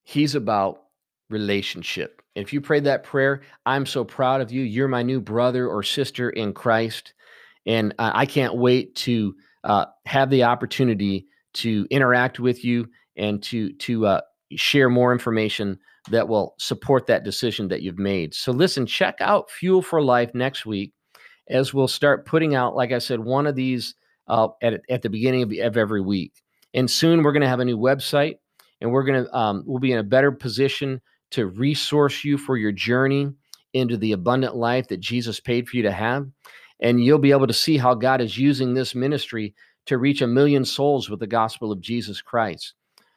he's 0.04 0.36
about 0.36 0.84
relationship. 1.30 2.22
If 2.36 2.52
you 2.52 2.62
prayed 2.62 2.84
that 2.86 3.04
prayer, 3.04 3.42
I'm 3.66 3.86
so 3.86 4.04
proud 4.04 4.42
of 4.42 4.52
you. 4.52 4.64
You're 4.64 4.88
my 4.88 5.04
new 5.04 5.22
brother 5.22 5.68
or 5.68 5.84
sister 5.84 6.32
in 6.32 6.54
Christ. 6.54 7.14
And 7.66 7.94
I 7.98 8.26
can't 8.26 8.56
wait 8.56 8.96
to 8.96 9.36
uh, 9.64 9.86
have 10.06 10.30
the 10.30 10.44
opportunity 10.44 11.28
to 11.54 11.88
interact 11.90 12.40
with 12.40 12.66
you 12.66 12.90
and 13.16 13.42
to, 13.44 13.72
to 13.74 14.06
uh, 14.08 14.22
share 14.56 14.90
more 14.90 15.14
information 15.14 15.80
that 16.10 16.28
will 16.28 16.56
support 16.58 17.08
that 17.08 17.24
decision 17.24 17.70
that 17.70 17.82
you've 17.82 18.00
made. 18.00 18.34
So, 18.34 18.52
listen, 18.52 18.86
check 18.86 19.16
out 19.22 19.50
Fuel 19.52 19.82
for 19.82 20.02
Life 20.02 20.32
next 20.34 20.66
week 20.66 20.94
as 21.50 21.74
we'll 21.74 21.88
start 21.88 22.26
putting 22.26 22.56
out, 22.56 22.76
like 22.76 22.92
I 22.92 23.00
said, 23.00 23.20
one 23.20 23.48
of 23.48 23.56
these 23.56 23.96
uh, 24.28 24.50
at, 24.62 24.82
at 24.90 25.02
the 25.02 25.10
beginning 25.10 25.44
of, 25.44 25.52
of 25.52 25.78
every 25.78 26.02
week. 26.02 26.44
And 26.74 26.90
soon 26.90 27.24
we're 27.24 27.34
going 27.34 27.42
to 27.42 27.48
have 27.48 27.60
a 27.60 27.66
new 27.66 27.78
website 27.78 28.38
and 28.82 28.92
we're 28.92 29.04
going 29.04 29.26
to, 29.26 29.38
um, 29.38 29.64
we'll 29.66 29.80
be 29.80 29.92
in 29.92 30.00
a 30.00 30.04
better 30.04 30.32
position 30.32 31.02
to 31.32 31.48
resource 31.48 32.24
you 32.24 32.38
for 32.38 32.58
your 32.58 32.72
journey 32.72 33.30
into 33.74 33.98
the 33.98 34.12
abundant 34.12 34.56
life 34.56 34.88
that 34.88 35.00
Jesus 35.00 35.40
paid 35.40 35.68
for 35.68 35.78
you 35.78 35.84
to 35.84 35.92
have. 35.92 36.28
And 36.80 37.04
you'll 37.04 37.20
be 37.20 37.32
able 37.32 37.48
to 37.48 37.54
see 37.54 37.78
how 37.78 37.94
God 37.96 38.22
is 38.22 38.38
using 38.38 38.74
this 38.74 38.94
ministry 38.94 39.54
to 39.86 39.98
reach 39.98 40.22
a 40.22 40.28
million 40.28 40.64
souls 40.64 41.10
with 41.10 41.20
the 41.20 41.28
gospel 41.28 41.72
of 41.72 41.82
Jesus 41.82 42.22
Christ. 42.22 42.74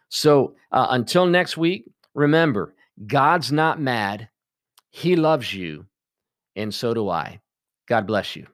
So 0.09 0.55
uh, 0.73 0.89
until 0.91 1.27
next 1.27 1.57
week, 1.57 1.91
remember, 2.15 2.75
God's 3.07 3.53
not 3.53 3.81
mad. 3.81 4.29
He 4.91 5.17
loves 5.17 5.53
you, 5.53 5.87
and 6.55 6.73
so 6.73 6.95
do 6.95 7.09
I. 7.11 7.41
God 7.89 8.07
bless 8.07 8.37
you. 8.37 8.47